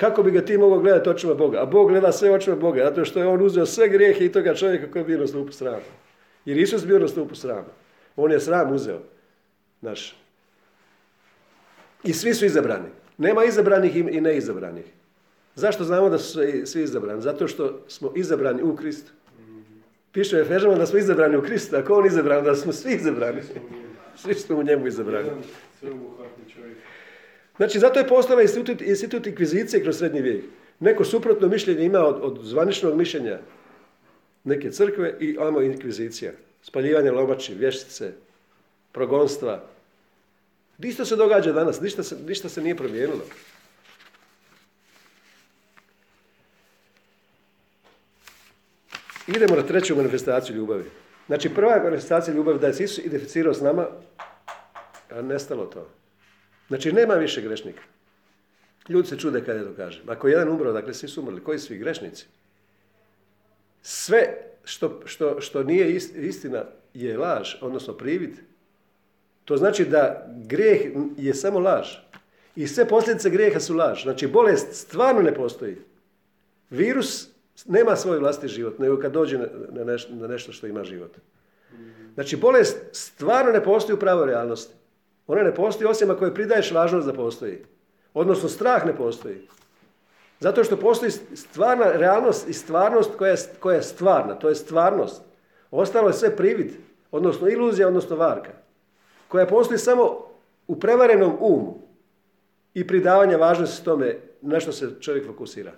[0.00, 1.62] Kako bi ga ti mogao gledati očima Boga?
[1.62, 4.54] A Bog gleda sve očima Boga, zato što je on uzeo sve grijehe i toga
[4.54, 5.78] čovjeka koji je bio na stupu srama.
[6.44, 7.68] Jer Isus bio na stupu srama.
[8.16, 8.98] On je sram uzeo.
[9.80, 10.16] Naš.
[12.04, 12.88] I svi su izabrani.
[13.18, 14.84] Nema izabranih i neizabranih.
[15.54, 17.22] Zašto znamo da su svi- izabrani?
[17.22, 19.12] Zato što smo izabrani u Kristu.
[20.12, 21.76] Piše u Efežama da smo izabrani u Kristu.
[21.76, 23.42] Ako on izabran, da smo svi izabrani.
[24.22, 25.28] Svi smo u njemu izabrani.
[25.80, 26.76] Sveobuhvatni čovjek.
[27.60, 30.44] Znači, zato je postala institut, institut inkvizicije kroz srednji vijek.
[30.78, 33.38] Neko suprotno mišljenje ima od, od zvaničnog mišljenja
[34.44, 36.32] neke crkve i amo inkvizicija.
[36.62, 38.12] Spaljivanje lomači, vještice,
[38.92, 39.64] progonstva.
[40.78, 43.24] Isto se događa danas, ništa se, ništa se nije promijenilo.
[49.26, 50.84] Idemo na treću manifestaciju ljubavi.
[51.26, 53.86] Znači, prva manifestacija ljubavi da je Isus identificirao s nama,
[55.10, 55.99] a nestalo to.
[56.70, 57.82] Znači, nema više grešnika.
[58.88, 60.02] Ljudi se čude kad je to kažem.
[60.08, 61.42] Ako je jedan umro, dakle, svi su umrli.
[61.44, 62.26] Koji svi grešnici?
[63.82, 66.64] Sve što, što, što nije ist- istina
[66.94, 68.30] je laž, odnosno privid.
[69.44, 70.80] To znači da grijeh
[71.16, 71.88] je samo laž.
[72.56, 74.02] I sve posljedice grijeha su laž.
[74.02, 75.76] Znači, bolest stvarno ne postoji.
[76.70, 77.28] Virus
[77.66, 79.38] nema svoj vlastiti život, nego kad dođe
[80.08, 81.16] na nešto što ima život.
[82.14, 84.79] Znači, bolest stvarno ne postoji u pravoj realnosti.
[85.30, 87.58] Ona ne postoji osim ako je pridaješ važnost da postoji.
[88.14, 89.48] Odnosno, strah ne postoji.
[90.40, 94.34] Zato što postoji stvarna realnost i stvarnost koja je, koja je stvarna.
[94.34, 95.22] To je stvarnost.
[95.70, 96.72] Ostalo je sve privid,
[97.10, 98.50] odnosno iluzija, odnosno varka.
[99.28, 100.26] Koja postoji samo
[100.66, 101.78] u prevarenom umu
[102.74, 105.72] i pridavanje važnosti tome na što se čovjek fokusira.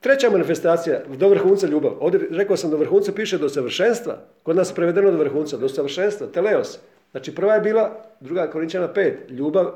[0.00, 1.92] Treća manifestacija, do vrhunca ljubav.
[2.00, 4.18] Ovdje rekao sam do vrhunca piše do savršenstva.
[4.42, 6.78] Kod nas je prevedeno do vrhunca, do savršenstva, teleos.
[7.10, 9.72] Znači prva je bila, druga Korinčana 5, ljubav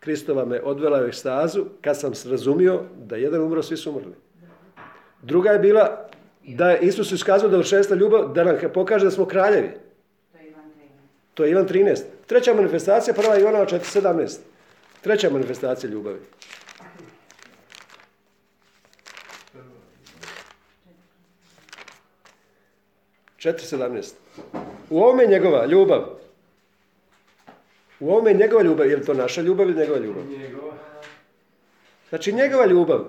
[0.00, 4.14] Kristova me odvela u ekstazu kad sam se razumio da jedan umro, svi su umrli.
[5.22, 6.08] Druga je bila
[6.42, 9.70] da je Isus iskazao do vršenstva ljubav, da nam pokaže da smo kraljevi.
[10.32, 11.34] To je Ivan 13.
[11.34, 12.02] To je Ivan 13.
[12.26, 14.38] Treća manifestacija, prva je Ivanova 4.17.
[15.00, 16.20] Treća manifestacija ljubavi.
[23.36, 24.16] Četiri sedamnaest.
[24.90, 26.23] U ovome je njegova ljubav.
[28.04, 28.90] U ovome je njegova ljubav.
[28.90, 30.22] Je li to naša ljubav ili njegova ljubav?
[30.26, 30.72] Njegova.
[32.08, 33.04] Znači njegova ljubav.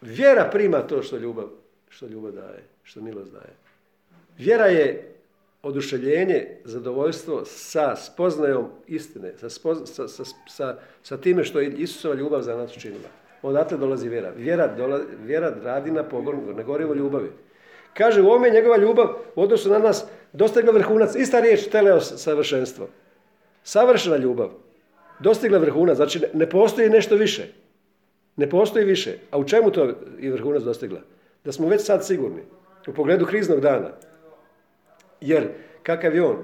[0.00, 1.48] Vjera prima to što ljubav,
[1.88, 3.52] što ljubav daje, što milost daje.
[4.38, 5.14] Vjera je
[5.62, 12.14] oduševljenje, zadovoljstvo sa spoznajom istine, sa, spoz- sa, sa, sa, sa time što je Isusova
[12.14, 13.08] ljubav za nas učinila.
[13.42, 14.30] Odatle dolazi vjera.
[14.36, 17.30] Vjera, dola, vjera radi na pogon, na gorivo ljubavi.
[17.94, 21.14] Kaže, u ovome je njegova ljubav u odnosu na nas dostigla vrhunac.
[21.14, 22.88] Ista riječ, teleos, savršenstvo.
[23.66, 24.50] Savršena ljubav.
[25.18, 27.46] Dostigla vrhunac, znači ne- postoji nešto više.
[28.36, 29.18] Ne postoji više.
[29.30, 31.00] A u čemu to je vrhunac dostigla?
[31.44, 32.42] Da smo već sad sigurni.
[32.86, 33.90] U pogledu kriznog dana.
[35.20, 35.48] Jer
[35.82, 36.36] kakav je on,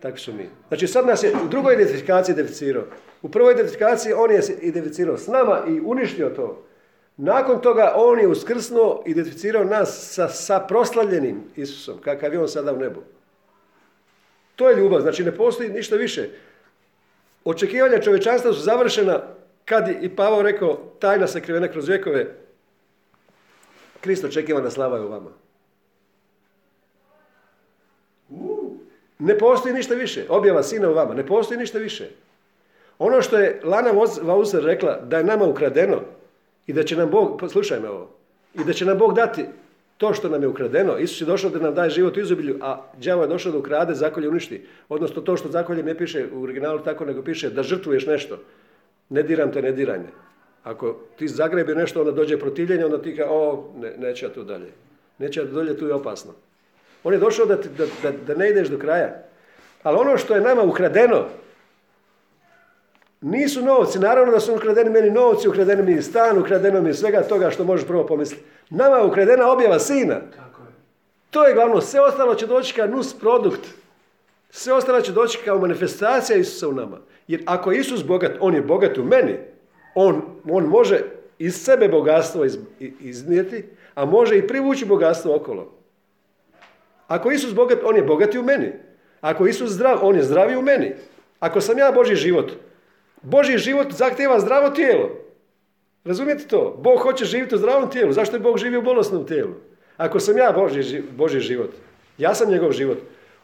[0.00, 0.48] takvi su mi.
[0.68, 2.84] Znači sad nas je u drugoj identifikaciji identificirao.
[3.22, 6.64] U prvoj identifikaciji on je identificirao s nama i uništio to.
[7.16, 12.72] Nakon toga on je uskrsnuo, identificirao nas sa, sa proslavljenim Isusom, kakav je on sada
[12.72, 13.00] u nebu.
[14.56, 16.28] To je ljubav, znači ne postoji ništa više.
[17.44, 19.22] Očekivanja čovečanstva su završena
[19.64, 22.34] kad je i Pavao rekao tajna sakrivena kroz vjekove.
[24.00, 25.30] Krist očekivana slava je u vama.
[29.18, 30.26] Ne postoji ništa više.
[30.28, 31.14] Objava sina u vama.
[31.14, 32.10] Ne postoji ništa više.
[32.98, 33.90] Ono što je Lana
[34.22, 36.00] Vauser rekla da je nama ukradeno
[36.66, 38.10] i da će nam Bog, slušaj me ovo,
[38.54, 39.46] i da će nam Bog dati
[40.00, 42.82] To što nam je ukradeno, Isus je došao da nam daje život u izobilju, a
[42.96, 44.66] đavo je došao da ukrade, zakolje uništi.
[44.88, 48.38] Odnosno to što zakolje ne piše u originalu tako, nego piše da žrtvuješ nešto.
[49.08, 50.08] Ne diram te, ne diraj me.
[50.64, 54.44] Ako ti zagrebi nešto, onda dođe protivljenje, onda ti kao, o, ne, neće ja tu
[54.44, 54.72] dalje.
[55.18, 56.32] Neće ja dolje, tu je opasno.
[57.04, 59.22] On je došao da, da, da, da ne ideš do kraja.
[59.82, 61.26] Ali ono što je nama ukradeno,
[63.20, 67.50] nisu novci, naravno da su ukradeni meni novci, ukradeni mi stan, ukradeno mi svega toga
[67.50, 68.44] što možeš prvo pomisliti.
[68.70, 70.14] Nama je ukradena objava sina.
[70.14, 70.68] Tako je.
[71.30, 73.60] To je glavno, sve ostalo će doći kao nus produkt.
[74.50, 76.98] Sve ostalo će doći kao manifestacija Isusa u nama.
[77.28, 79.36] Jer ako je Isus bogat, on je bogat u meni.
[79.94, 81.00] On, on može
[81.38, 82.58] iz sebe bogatstvo iz,
[83.00, 83.64] iznijeti,
[83.94, 85.72] a može i privući bogatstvo okolo.
[87.06, 88.72] Ako je Isus bogat, on je bogat i u meni.
[89.20, 90.94] Ako je Isus zdrav, on je zdrav i u meni.
[91.40, 92.52] Ako sam ja Boži život,
[93.22, 95.10] Boži život zahtjeva zdravo tijelo.
[96.04, 96.76] Razumijete to?
[96.78, 98.12] Bog hoće živjeti u zdravom tijelu.
[98.12, 99.52] Zašto je Bog živio u bolesnom tijelu?
[99.96, 101.70] Ako sam ja Boži, Boži život,
[102.18, 102.98] ja sam njegov život,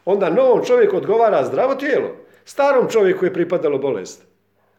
[0.05, 2.09] onda novom čovjeku odgovara zdravo tijelo.
[2.45, 4.23] Starom čovjeku je pripadalo bolest.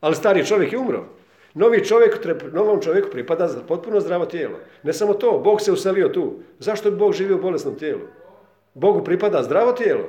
[0.00, 1.04] Ali stari čovjek je umro.
[1.54, 2.18] Novi čovjek,
[2.52, 4.58] novom čovjeku pripada potpuno zdravo tijelo.
[4.82, 6.34] Ne samo to, Bog se uselio tu.
[6.58, 8.00] Zašto je Bog živio u bolesnom tijelu?
[8.74, 10.04] Bogu pripada zdravo tijelo.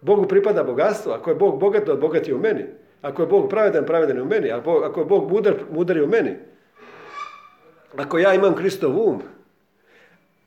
[0.00, 1.12] Bogu pripada bogatstvo.
[1.12, 2.64] Ako je Bog bogat, bogat je u meni.
[3.02, 4.50] Ako je Bog pravedan, pravedan je u meni.
[4.50, 6.34] Ako je Bog mudar, mudar je u meni.
[7.96, 9.22] Ako ja imam Kristov um,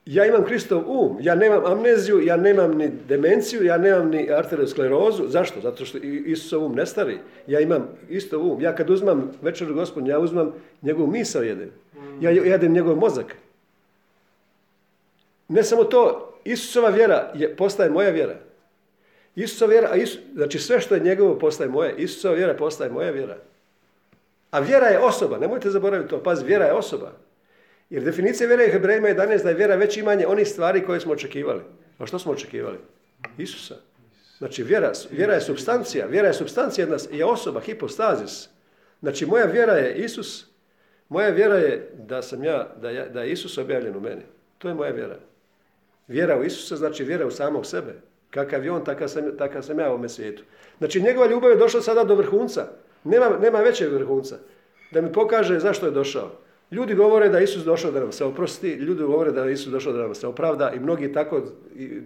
[0.05, 5.27] ja imam Kristov um, ja nemam amneziju, ja nemam ni demenciju, ja nemam ni arteriosklerozu.
[5.27, 5.61] Zašto?
[5.61, 7.17] Zato što Isusov um ne stari.
[7.47, 8.61] Ja imam isto um.
[8.61, 11.71] Ja kad uzmam večeru gospodin, ja uzmam njegov misao jedem.
[12.21, 13.35] Ja jedem njegov mozak.
[15.47, 18.35] Ne samo to, Isusova vjera je, postaje moja vjera.
[19.36, 21.95] Isusova vjera, a Isus, znači sve što je njegovo postaje moje.
[21.97, 23.38] Isusova vjera postaje moja vjera.
[24.51, 27.11] A vjera je osoba, nemojte zaboraviti to, pazi, vjera je osoba.
[27.89, 31.13] Jer definicija vjere je Hebrejima 11 da je vjera već imanje onih stvari koje smo
[31.13, 31.61] očekivali.
[31.99, 32.77] A što smo očekivali?
[33.38, 33.75] Isusa.
[34.38, 38.49] Znači vjera, vjera je substancija, vjera je substancija jedna je osoba, hipostazis.
[38.99, 40.45] Znači moja vjera je Isus,
[41.09, 44.21] moja vjera je da sam ja, da, ja, da je Isus objavljen u meni.
[44.57, 45.17] To je moja vjera.
[46.07, 47.93] Vjera u Isusa znači vjera u samog sebe.
[48.34, 50.43] Kakav je on, takav sam, takav sam ja u ovome svijetu.
[50.77, 52.67] Znači njegova ljubav je došla sada do vrhunca.
[53.03, 54.38] Nema, nema većeg vrhunca.
[54.91, 56.31] Da mi pokaže zašto je došao.
[56.71, 60.01] Ljudi govore da Isus došao da nam se oprosti, ljudi govore da Isus došao da
[60.01, 61.41] nam se opravda i mnogi tako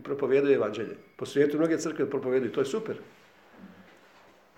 [0.03, 0.95] propovijedaju evanđelje.
[1.15, 2.95] Po svijetu mnoge crkve propovijedaju, to je super.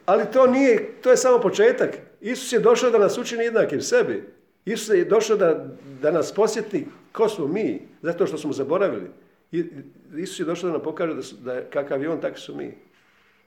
[0.06, 1.98] Ali to nije, to je samo početak.
[2.22, 4.24] Isus je došao da nas učini jednakim sebi.
[4.66, 5.66] Isus je došao da,
[6.02, 9.10] da nas posjeti ko smo mi, zato što smo zaboravili.
[9.52, 12.78] Isus je došao da nam pokaže da, da kakav je on, takvi su mi.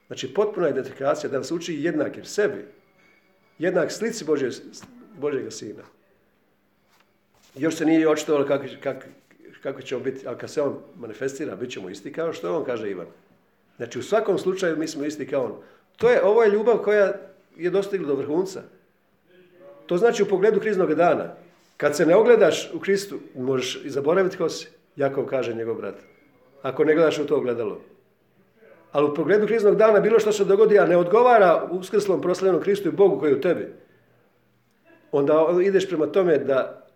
[0.07, 2.65] Znači potpuna identifikacija da nas uči jednakim sebi.
[3.59, 4.49] Jednak slici Božje,
[5.17, 5.83] Božjega sina.
[7.55, 9.05] Još se nije očitovalo kako, kako,
[9.63, 12.65] kako će on biti, ali kad se on manifestira, bit ćemo isti kao što on,
[12.65, 13.07] kaže Ivan.
[13.77, 15.55] Znači u svakom slučaju mi smo isti kao on.
[15.97, 17.13] To je, ovo je ljubav koja
[17.57, 18.61] je dostigla do vrhunca.
[19.85, 21.35] To znači u pogledu kriznog dana.
[21.77, 24.67] Kad se ne ogledaš u Kristu, možeš i zaboraviti ko si.
[24.95, 25.95] Jakov kaže njegov brat.
[26.61, 27.81] Ako ne gledaš u to ogledalo.
[28.91, 32.89] Ali u pogledu kriznog dana bilo što se dogodi, a ne odgovara uskrslom proslavljenom Kristu
[32.89, 33.67] i Bogu koji je u tebi,
[35.11, 36.87] onda ideš prema tome da,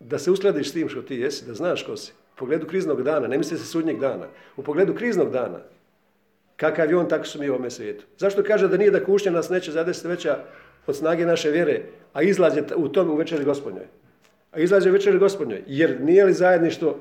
[0.00, 2.12] da se uskladiš s tim što ti jesi, da znaš ko si.
[2.12, 4.26] U pogledu kriznog dana, ne misli se sudnjeg dana.
[4.56, 5.58] U pogledu kriznog dana,
[6.56, 8.04] kakav je on, tako su mi u ovome svijetu.
[8.18, 10.38] Zašto kaže da nije da kušnja nas neće zadesiti veća
[10.86, 11.82] od snage naše vjere,
[12.12, 13.86] a izlaze u tome u večeri gospodnjoj?
[14.52, 16.96] A izlaze u večeri gospodnjoj, jer nije li zajedništvo,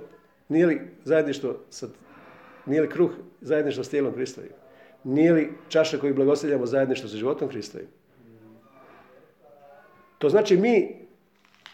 [0.50, 1.88] nije li zajedništvo sa
[2.68, 4.52] nije li kruh zajedništvo s tijelom Kristovim?
[5.04, 7.88] Nije li čaša koju blagostavljamo zajedništvo sa životom Kristovim?
[10.18, 10.96] To znači mi,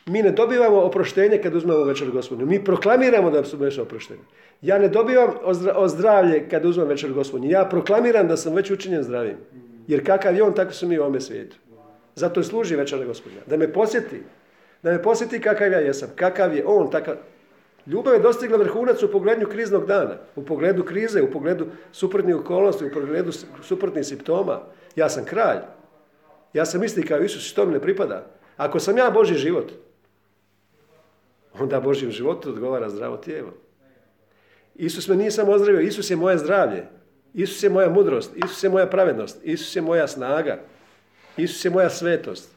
[0.06, 2.48] mi ne dobivamo oproštenje kad uzmemo večer gospodinu.
[2.48, 4.20] Mi proklamiramo da su već oprošteni.
[4.62, 5.34] Ja ne dobivam
[5.76, 7.52] ozdravlje kad uzmem večer gospodinu.
[7.52, 9.38] Ja proklamiram da sam već učinjen zdravim.
[9.88, 11.58] Jer kakav je on, tako su mi u ovome svijetu.
[12.16, 13.42] Zato služi večer gospodina.
[13.48, 14.22] Da me posjeti.
[14.84, 16.10] Da me posjeti kakav ja jesam.
[16.16, 17.16] Kakav je on, takav,
[17.88, 22.86] Ljubav je dostigla vrhunac u pogledu kriznog dana, u pogledu krize, u pogledu suprotnih okolnosti,
[22.86, 23.32] u pogledu
[23.64, 24.62] suprotnih simptoma.
[24.96, 25.60] Ja sam kralj.
[26.54, 28.26] Ja sam isti kao Isus, što mi ne pripada.
[28.58, 29.72] Ako sam ja Boži život,
[31.60, 33.54] onda Božjem životu odgovara zdravo tijelo.
[34.76, 36.86] Isus me nije samo ozdravio, Isus je moje zdravlje.
[37.34, 40.60] Isus je moja mudrost, Isus je moja pravednost, Isus je moja snaga,
[41.38, 42.53] Isus je moja svetost.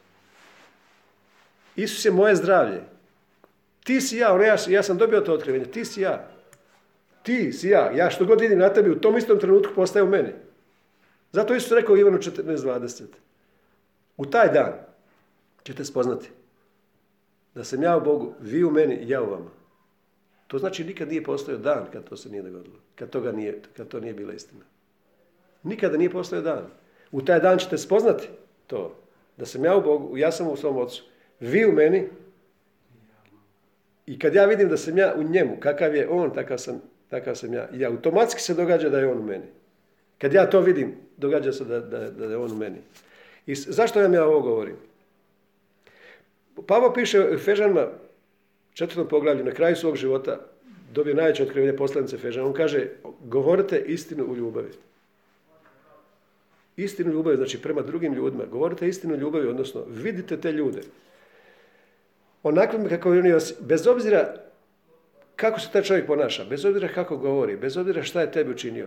[1.77, 2.83] Isus je moje zdravlje.
[3.85, 6.29] Ti si ja, ono ja, ja sam dobio to otkrivenje, ti si ja.
[7.23, 7.91] Ti si ja.
[7.91, 10.33] Ja što god vidim na tebi, u tom istom trenutku postaje u meni.
[11.33, 13.03] Zato isto rekao Ivanu 14.20.
[14.17, 14.73] U taj dan
[15.63, 16.31] ćete spoznati
[17.55, 19.51] da sam ja u Bogu, vi u meni, ja u vama.
[20.47, 22.77] To znači nikad nije postojao dan kad to se nije dogodilo.
[22.95, 24.65] Kad, toga nije, kad to nije bila istina.
[25.63, 26.67] Nikada nije postojao dan.
[27.11, 28.29] U taj dan ćete spoznati
[28.67, 28.97] to.
[29.37, 31.05] Da sam ja u Bogu, ja sam u svom ocu.
[31.41, 32.09] Vi u meni.
[34.07, 37.35] I kad ja vidim da sam ja u njemu, kakav je on, takav sam, takav
[37.35, 37.69] sam ja.
[37.73, 39.45] I automatski se događa da je on u meni.
[40.19, 42.79] Kad ja to vidim, događa se da, da, da je on u meni.
[43.47, 44.77] I zašto vam ja ovo govorim?
[46.67, 47.89] Pavo piše u Efežanima,
[48.73, 50.41] četvrtom poglavlju, na kraju svog života,
[50.93, 52.47] dobio najveće otkrivenje poslanice Efežana.
[52.47, 52.89] On kaže,
[53.25, 54.71] govorite istinu u ljubavi.
[56.77, 58.45] Istinu ljubavi, znači prema drugim ljudima.
[58.45, 60.81] Govorite istinu ljubavi, odnosno vidite te ljude.
[62.43, 64.35] Onakvim kako vas, bez obzira
[65.37, 68.87] kako se taj čovjek ponaša, bez obzira kako govori, bez obzira šta je tebi učinio,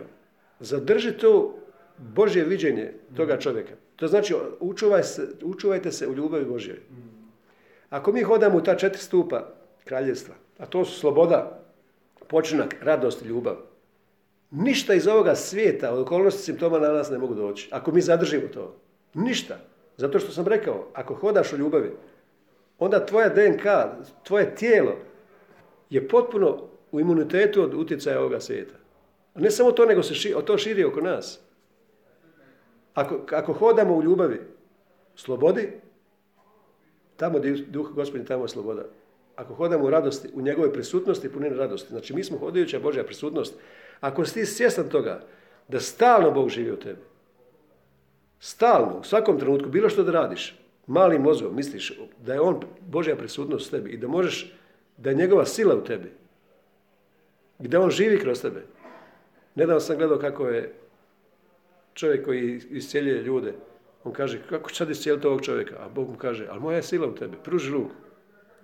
[0.59, 1.55] zadrži to
[1.97, 3.73] Božje viđenje toga čovjeka.
[3.95, 6.79] To znači učuvaj se, učuvajte se u ljubavi Božjoj.
[7.89, 9.47] Ako mi hodamo u ta četiri stupa
[9.85, 11.63] kraljevstva, a to su sloboda,
[12.27, 13.55] počinak, radost ljubav,
[14.51, 17.69] ništa iz ovoga svijeta, od okolnosti simptoma na nas ne mogu doći.
[17.71, 18.75] Ako mi zadržimo to.
[19.13, 19.57] Ništa.
[19.97, 21.91] Zato što sam rekao, ako hodaš u ljubavi,
[22.79, 23.63] onda tvoja DNK,
[24.23, 24.95] tvoje tijelo
[25.89, 28.75] je potpuno u imunitetu od utjecaja ovoga svijeta.
[29.35, 31.39] Ne samo to, nego se ši, to širi oko nas.
[32.93, 34.41] Ako, ako hodamo u ljubavi,
[35.15, 35.71] slobodi,
[37.17, 38.83] tamo gdje duh gospodin, tamo je sloboda.
[39.35, 41.89] Ako hodamo u radosti, u njegove prisutnosti, punine radosti.
[41.89, 43.55] Znači, mi smo hodajuća Božja prisutnost.
[43.99, 45.21] Ako si ti svjestan toga
[45.67, 47.01] da stalno Bog živi u tebi,
[48.39, 50.59] stalno, u svakom trenutku, bilo što da radiš,
[50.89, 51.93] malim mozgom misliš
[52.25, 54.53] da je on Božja prisutnost u tebi i da možeš,
[54.97, 56.11] da je njegova sila u tebi,
[57.59, 58.63] gdje on živi kroz tebe.
[59.55, 60.73] Nedavno sam gledao kako je
[61.93, 63.53] čovjek koji iscijeljuje ljude,
[64.03, 65.75] on kaže, kako će sad iscijeliti ovog čovjeka?
[65.79, 67.95] A Bog mu kaže, ali moja je sila u tebi, pruži ruku.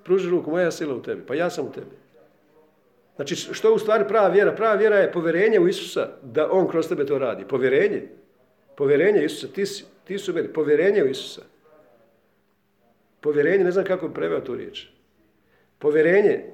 [0.03, 1.95] Pruži ruku, moja je sila u tebi, pa ja sam u tebi.
[3.15, 4.51] Znači, što je u stvari prava vjera?
[4.51, 7.45] Prava vjera je povjerenje u Isusa da On kroz tebe to radi.
[7.47, 8.07] Povjerenje.
[8.77, 9.47] Povjerenje Isusa.
[9.53, 9.63] Ti,
[10.03, 10.53] ti su meni.
[10.53, 11.41] Povjerenje u Isusa.
[13.25, 14.87] Povjerenje, ne znam kako bi preveo tu riječ.
[15.79, 16.45] Povjerenje.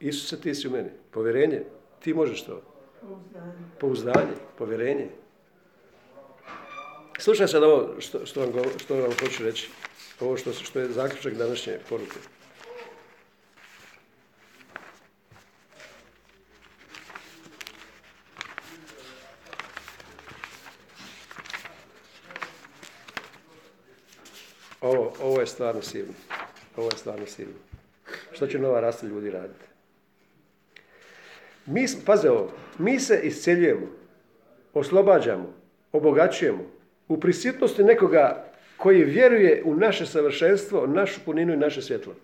[0.00, 0.88] Isusa, ti si u meni.
[1.10, 1.62] Povjerenje.
[2.00, 2.62] Ti možeš to.
[3.00, 3.52] Pouzdanje.
[3.80, 4.36] Pouzdanje.
[4.58, 5.08] Povjerenje.
[7.18, 9.70] Slušaj sad ovo što, što, vam, što vam hoću reći.
[10.20, 12.16] Ovo što, što je zaključak današnje poruke.
[24.82, 26.12] Ovo, ovo je stvarno silno.
[26.76, 27.54] Ovo je stvarno silno.
[28.32, 29.64] Što će nova rasta ljudi raditi?
[31.66, 33.86] Mi, paze ovo, mi se isceljujemo,
[34.74, 35.54] oslobađamo,
[35.92, 36.64] obogaćujemo
[37.08, 42.14] u prisjetnosti nekoga koji vjeruje u naše savršenstvo, našu puninu i naše svjetlo.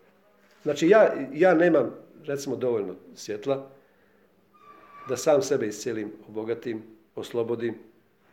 [0.62, 1.94] Znači ja, ja nemam,
[2.24, 3.70] recimo, dovoljno svjetla
[5.09, 6.82] da sam sebe iscijelim, obogatim,
[7.14, 7.74] oslobodim,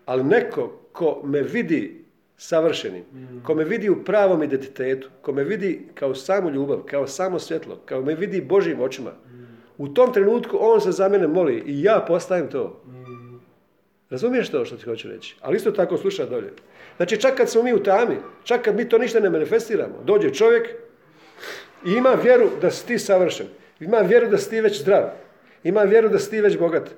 [0.05, 2.04] ali neko ko me vidi
[2.37, 3.03] savršenim,
[3.43, 7.79] ko me vidi u pravom identitetu, ko me vidi kao samu ljubav, kao samo svjetlo,
[7.85, 9.11] kao me vidi Božjim očima,
[9.77, 12.81] u tom trenutku on se za mene moli i ja postajem to.
[14.09, 15.35] Razumiješ to što ti hoću reći?
[15.41, 16.53] Ali isto tako sluša dolje.
[16.97, 20.33] Znači čak kad smo mi u tami, čak kad mi to ništa ne manifestiramo, dođe
[20.33, 20.69] čovjek
[21.85, 23.47] i ima vjeru da si ti savršen.
[23.79, 25.03] Ima vjeru da si ti već zdrav.
[25.63, 26.89] Ima vjeru da si ti već bogat.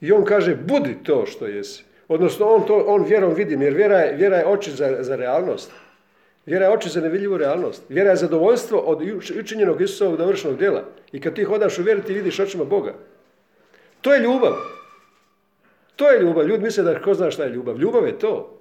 [0.00, 1.84] I on kaže, budi to što jesi.
[2.08, 5.72] Odnosno, on, to, on vjerom vidi, jer vjera je, vjera je oči za, za realnost.
[6.46, 7.82] Vjera je oči za nevidljivu realnost.
[7.88, 9.02] Vjera je zadovoljstvo od
[9.40, 10.84] učinjenog Isusovog dovršenog djela.
[11.12, 12.94] I kad ti hodaš u vjeri, ti vidiš očima Boga.
[14.00, 14.52] To je ljubav.
[15.96, 16.46] To je ljubav.
[16.46, 17.78] Ljudi misle da ko zna šta je ljubav.
[17.78, 18.60] Ljubav je to.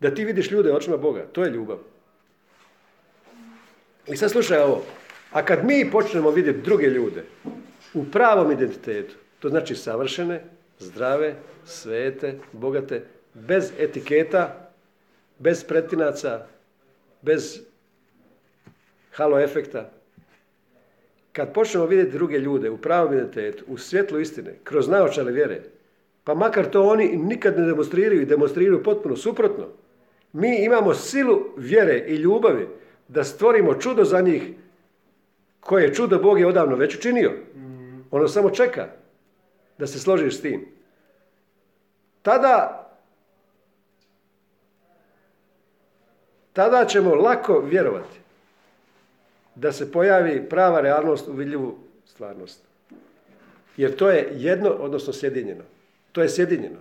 [0.00, 1.26] Da ti vidiš ljude očima Boga.
[1.32, 1.78] To je ljubav.
[4.06, 4.84] I sad slušaj ovo.
[5.32, 7.24] A kad mi počnemo vidjeti druge ljude
[7.94, 10.44] u pravom identitetu, to znači savršene,
[10.78, 13.02] zdrave, svete, bogate,
[13.34, 14.70] bez etiketa,
[15.38, 16.46] bez pretinaca,
[17.22, 17.60] bez
[19.12, 19.90] halo efekta.
[21.32, 25.60] Kad počnemo vidjeti druge ljude u pravom identitetu, u svjetlu istine, kroz naočale vjere,
[26.24, 29.66] pa makar to oni nikad ne demonstriraju i demonstriraju potpuno suprotno,
[30.32, 32.68] mi imamo silu vjere i ljubavi
[33.08, 34.42] da stvorimo čudo za njih
[35.60, 37.32] koje čudo Bog je odavno već učinio.
[38.10, 38.88] Ono samo čeka
[39.78, 40.68] da se složiš s tim.
[42.22, 42.84] Tada
[46.52, 48.18] tada ćemo lako vjerovati
[49.54, 52.60] da se pojavi prava realnost u vidljivu stvarnost.
[53.76, 55.64] Jer to je jedno, odnosno sjedinjeno.
[56.12, 56.78] To je sjedinjeno.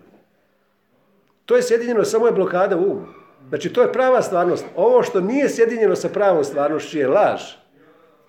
[1.46, 3.08] To je sjedinjeno, samo je blokada u umu.
[3.50, 4.66] Znači, to je prava stvarnost.
[4.76, 7.42] Ovo što nije sjedinjeno sa pravom stvarnošću je laž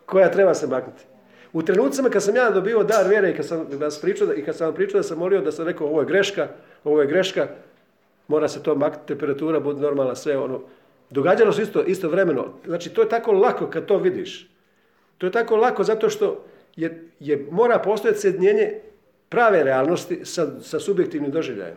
[0.06, 1.07] koja treba se maknuti.
[1.52, 4.56] U trenucima kad sam ja dobio dar vjere i kad sam vas pričao, i kad
[4.56, 6.48] sam vam pričao da sam molio da sam rekao ovo je greška,
[6.84, 7.48] ovo je greška,
[8.28, 10.60] mora se to maknuti, temperatura bude normalna, sve ono.
[11.10, 12.48] Događalo se isto, isto vremeno.
[12.66, 14.50] Znači, to je tako lako kad to vidiš.
[15.18, 16.44] To je tako lako zato što
[16.76, 18.80] je, je mora postojati sjedinjenje
[19.28, 21.76] prave realnosti sa, sa subjektivnim doživljajem.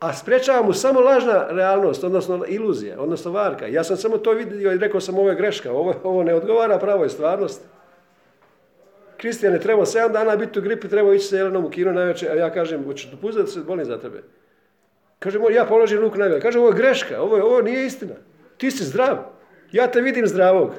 [0.00, 3.66] A sprečava mu samo lažna realnost, odnosno iluzija, odnosno varka.
[3.66, 6.78] Ja sam samo to vidio i rekao sam ovo je greška, ovo, ovo ne odgovara
[6.78, 7.66] pravoj stvarnosti.
[9.18, 12.30] Kristijan je trebao 7 dana biti u gripi, trebao ići sa Jelenom u kino najveće,
[12.30, 14.22] a ja kažem, hoćeš dopustiti da se bolim za tebe?
[15.18, 16.40] Kaže, ja položim ruku na njega.
[16.40, 18.14] Kaže, ovo je greška, ovo, ovo nije istina.
[18.56, 19.16] Ti si zdrav.
[19.72, 20.70] Ja te vidim zdravog.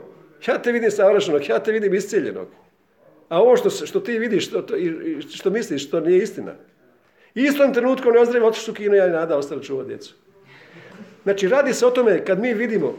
[0.48, 2.48] Ja te vidim savršenog, ja te vidim iscijeljenog.
[3.30, 4.76] A ovo što, što ti vidiš, što, to-
[5.36, 6.54] što misliš, to nije istina.
[7.34, 10.16] Istom trenutku ne ozdravim, otišli su kino, ja i nada ostali čuvati djecu.
[11.24, 12.94] Znači, radi se o tome, kad mi vidimo,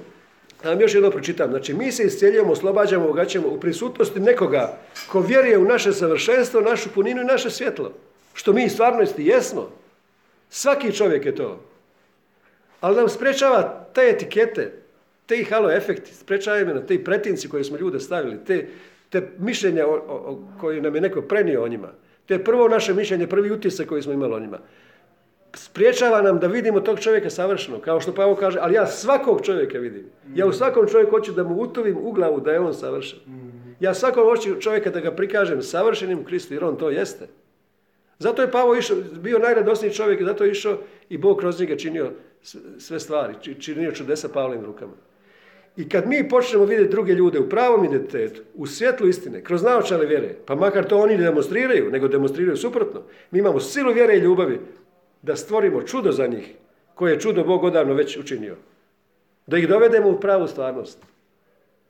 [0.63, 5.21] da vam još jedno pročitam, znači, mi se iscijeljujemo, oslobađamo, ogaćamo u prisutnosti nekoga ko
[5.21, 7.93] vjeruje u naše savršenstvo, našu puninu i naše svjetlo.
[8.35, 9.71] Što mi stvarnosti jesmo.
[10.51, 11.61] Svaki čovjek je to.
[12.81, 14.73] Ali nam sprečava te etikete,
[15.27, 18.67] te halo efekti, sprečavaju me na te pretinci koje smo ljude stavili, te,
[19.11, 21.89] te mišljenja o- koje nam je neko prenio o njima.
[22.27, 24.59] To je prvo naše mišljenje, prvi utisak koji smo imali o njima.
[25.55, 29.79] Spriječava nam da vidimo tog čovjeka savršeno, kao što Pavo kaže, ali ja svakog čovjeka
[29.79, 30.05] vidim.
[30.35, 33.19] Ja u svakom čovjeku hoću da mu utovim u glavu da je on savršen.
[33.81, 37.27] Ja svakom hoću čovjeka da ga prikažem savršenim u Kristu, jer on to jeste.
[38.19, 40.79] Zato je Pavo išao, bio najradosniji čovjek zato je išao
[41.09, 42.11] i Bog kroz njega činio
[42.79, 44.93] sve stvari, či- činio čudesa Pavlovim rukama.
[45.77, 50.07] I kad mi počnemo vidjeti druge ljude u pravom identitetu, u svjetlu istine, kroz naočale
[50.07, 54.21] vjere, pa makar to oni ne demonstriraju, nego demonstriraju suprotno, mi imamo silu vjere i
[54.21, 54.61] ljubavi
[55.23, 56.55] da stvorimo čudo za njih,
[56.95, 58.57] koje je čudo Bog odavno već učinio.
[59.47, 60.99] Da ih dovedemo u pravu stvarnost.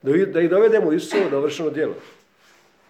[0.02, 0.10] Da
[0.40, 1.94] ih- dovedemo u Isusovo dovršeno djelo.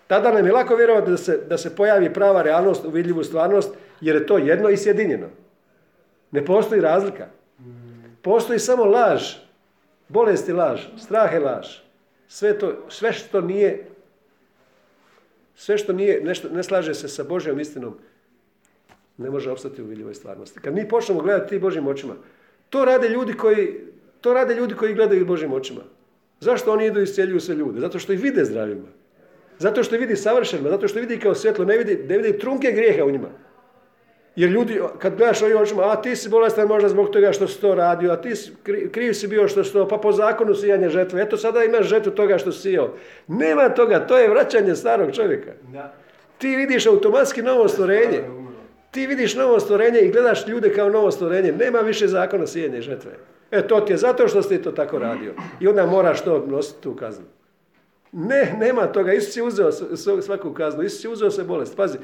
[0.06, 3.70] Tada nam je lako vjerovati da se, da se pojavi prava realnost u vidljivu stvarnost,
[4.00, 5.26] jer je to jedno i sjedinjeno.
[6.30, 7.26] Ne postoji razlika.
[8.22, 9.22] Postoji samo laž,
[10.08, 11.66] bolest je laž, strah je laž.
[12.28, 13.86] Sve, to, sve što nije,
[15.54, 16.22] sve što nije,
[16.52, 17.98] ne slaže se sa Božjom istinom,
[19.20, 20.60] ne može opstati u vidljivoj stvarnosti.
[20.60, 22.14] Kad mi počnemo gledati ti Božjim očima,
[22.70, 23.80] to rade ljudi koji,
[24.20, 25.80] to rade ljudi koji gledaju Božjim očima.
[26.40, 27.80] Zašto oni idu i iscijeljuju sve ljude?
[27.80, 28.86] Zato što ih vide zdravima.
[29.58, 33.04] Zato što vidi savršenima, zato što vidi kao svjetlo, ne vidi, ne vidi trunke grijeha
[33.04, 33.28] u njima.
[34.36, 37.60] Jer ljudi, kad gledaš ovim očima, a ti si bolestan možda zbog toga što si
[37.60, 40.54] to radio, a ti si, kri- kriv si bio što si to, pa po zakonu
[40.54, 42.94] sijanje žetve, eto sada imaš žetvu toga što si sijao.
[43.28, 45.50] Nema toga, to je vraćanje starog čovjeka.
[45.72, 45.94] Da.
[46.38, 48.22] Ti vidiš automatski novo stvorenje.
[48.90, 51.52] Ti vidiš novo stvorenje i gledaš ljude kao novo stvorenje.
[51.52, 53.10] Nema više zakona sijanja i žetve.
[53.50, 55.34] E to ti je zato što si to tako radio.
[55.60, 57.24] I onda moraš to nositi tu kaznu.
[58.12, 59.12] Ne, nema toga.
[59.12, 59.72] Isus je uzeo
[60.22, 60.82] svaku kaznu.
[60.82, 61.76] Isus je uzeo sve bolest.
[61.76, 61.98] Pazi,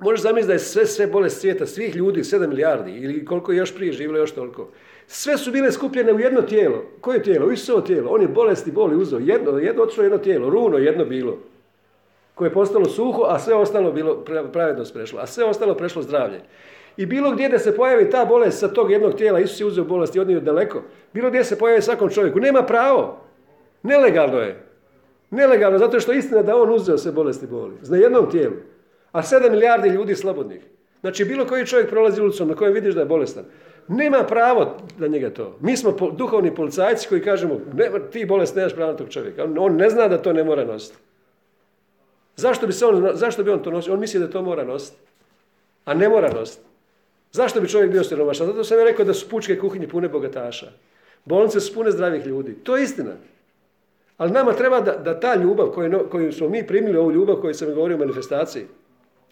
[0.00, 3.58] možeš zamisliti da je sve, sve bolest svijeta, svih ljudi, 7 milijardi ili koliko je
[3.58, 4.68] još prije živjelo, još toliko.
[5.06, 6.84] Sve su bile skupljene u jedno tijelo.
[7.00, 7.50] Koje tijelo?
[7.50, 8.10] Isusovo tijelo.
[8.10, 9.18] On je bolesti, boli uzeo.
[9.18, 10.50] Jedno, jedno otišlo jedno tijelo.
[10.50, 11.38] Runo jedno bilo
[12.34, 16.02] koje je postalo suho, a sve ostalo bilo pra- pravednost prešlo, a sve ostalo prešlo
[16.02, 16.40] zdravlje.
[16.96, 19.84] I bilo gdje da se pojavi ta bolest sa tog jednog tijela, Isus je uzeo
[19.84, 20.82] bolest i odnio daleko,
[21.12, 23.20] bilo gdje se pojavi svakom čovjeku, nema pravo.
[23.82, 24.62] Nelegalno je.
[25.30, 27.74] Nelegalno, zato što je istina da on uzeo sve bolesti boli.
[27.88, 28.54] Na jednom tijelu.
[29.12, 30.62] A 7 milijardi ljudi slobodnih.
[31.00, 33.44] Znači, bilo koji čovjek prolazi ulicom na kojem vidiš da je bolestan.
[33.88, 35.56] Nema pravo na njega to.
[35.60, 37.60] Mi smo duhovni policajci koji kažemo,
[38.12, 39.44] ti bolest nemaš pravo na tog čovjeka.
[39.44, 40.98] On, on ne zna da to ne mora nositi.
[42.36, 43.92] Zašto bi, se on, zašto bi on to nosio?
[43.92, 44.96] On misli da to mora nositi.
[45.84, 46.64] A ne mora nositi.
[47.32, 48.46] Zašto bi čovjek bio siromašan?
[48.46, 50.72] Zato sam ja rekao da su pučke kuhinje pune bogataša.
[51.24, 52.54] Bolnice su pune zdravih ljudi.
[52.54, 53.12] To je istina.
[54.16, 57.54] Ali nama treba da, da ta ljubav koju, koju smo mi primili, ovu ljubav koju
[57.54, 58.66] sam govorio u manifestaciji,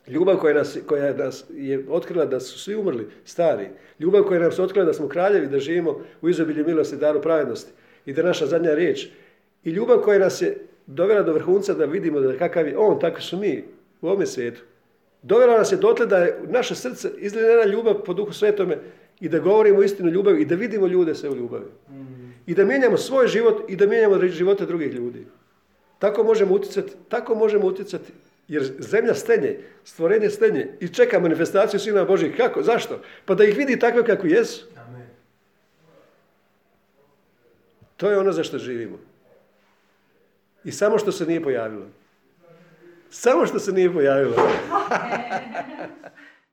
[0.08, 4.52] ljubav koja nas, koja nas je otkrila da su svi umrli, stari, ljubav koja nam
[4.52, 7.72] se otkrila da smo kraljevi, da živimo u izobilju milosti, daru pravednosti
[8.06, 9.08] i da je naša zadnja riječ.
[9.64, 13.22] I ljubav koja nas je dovela do vrhunca da vidimo da kakav je on, takvi
[13.22, 13.64] su mi
[14.00, 14.62] u ovome svijetu.
[15.22, 18.78] Dovela nas je dotle da je naše srce izgledena ljubav po duhu svetome
[19.20, 21.66] i da govorimo istinu ljubavi i da vidimo ljude sve u ljubavi.
[22.46, 25.26] I da mijenjamo svoj život i da mijenjamo živote drugih ljudi.
[25.98, 28.12] Tako možemo utjecati, tako možemo utjecati,
[28.48, 32.36] jer zemlja stenje, stvorenje stenje i čeka manifestaciju Sina Božih.
[32.36, 32.62] Kako?
[32.62, 33.00] Zašto?
[33.24, 34.66] Pa da ih vidi takve kako jesu.
[37.96, 38.98] To je ono za što živimo.
[40.64, 41.86] I samo što se nije pojavilo.
[43.10, 44.36] Samo što se nije pojavilo.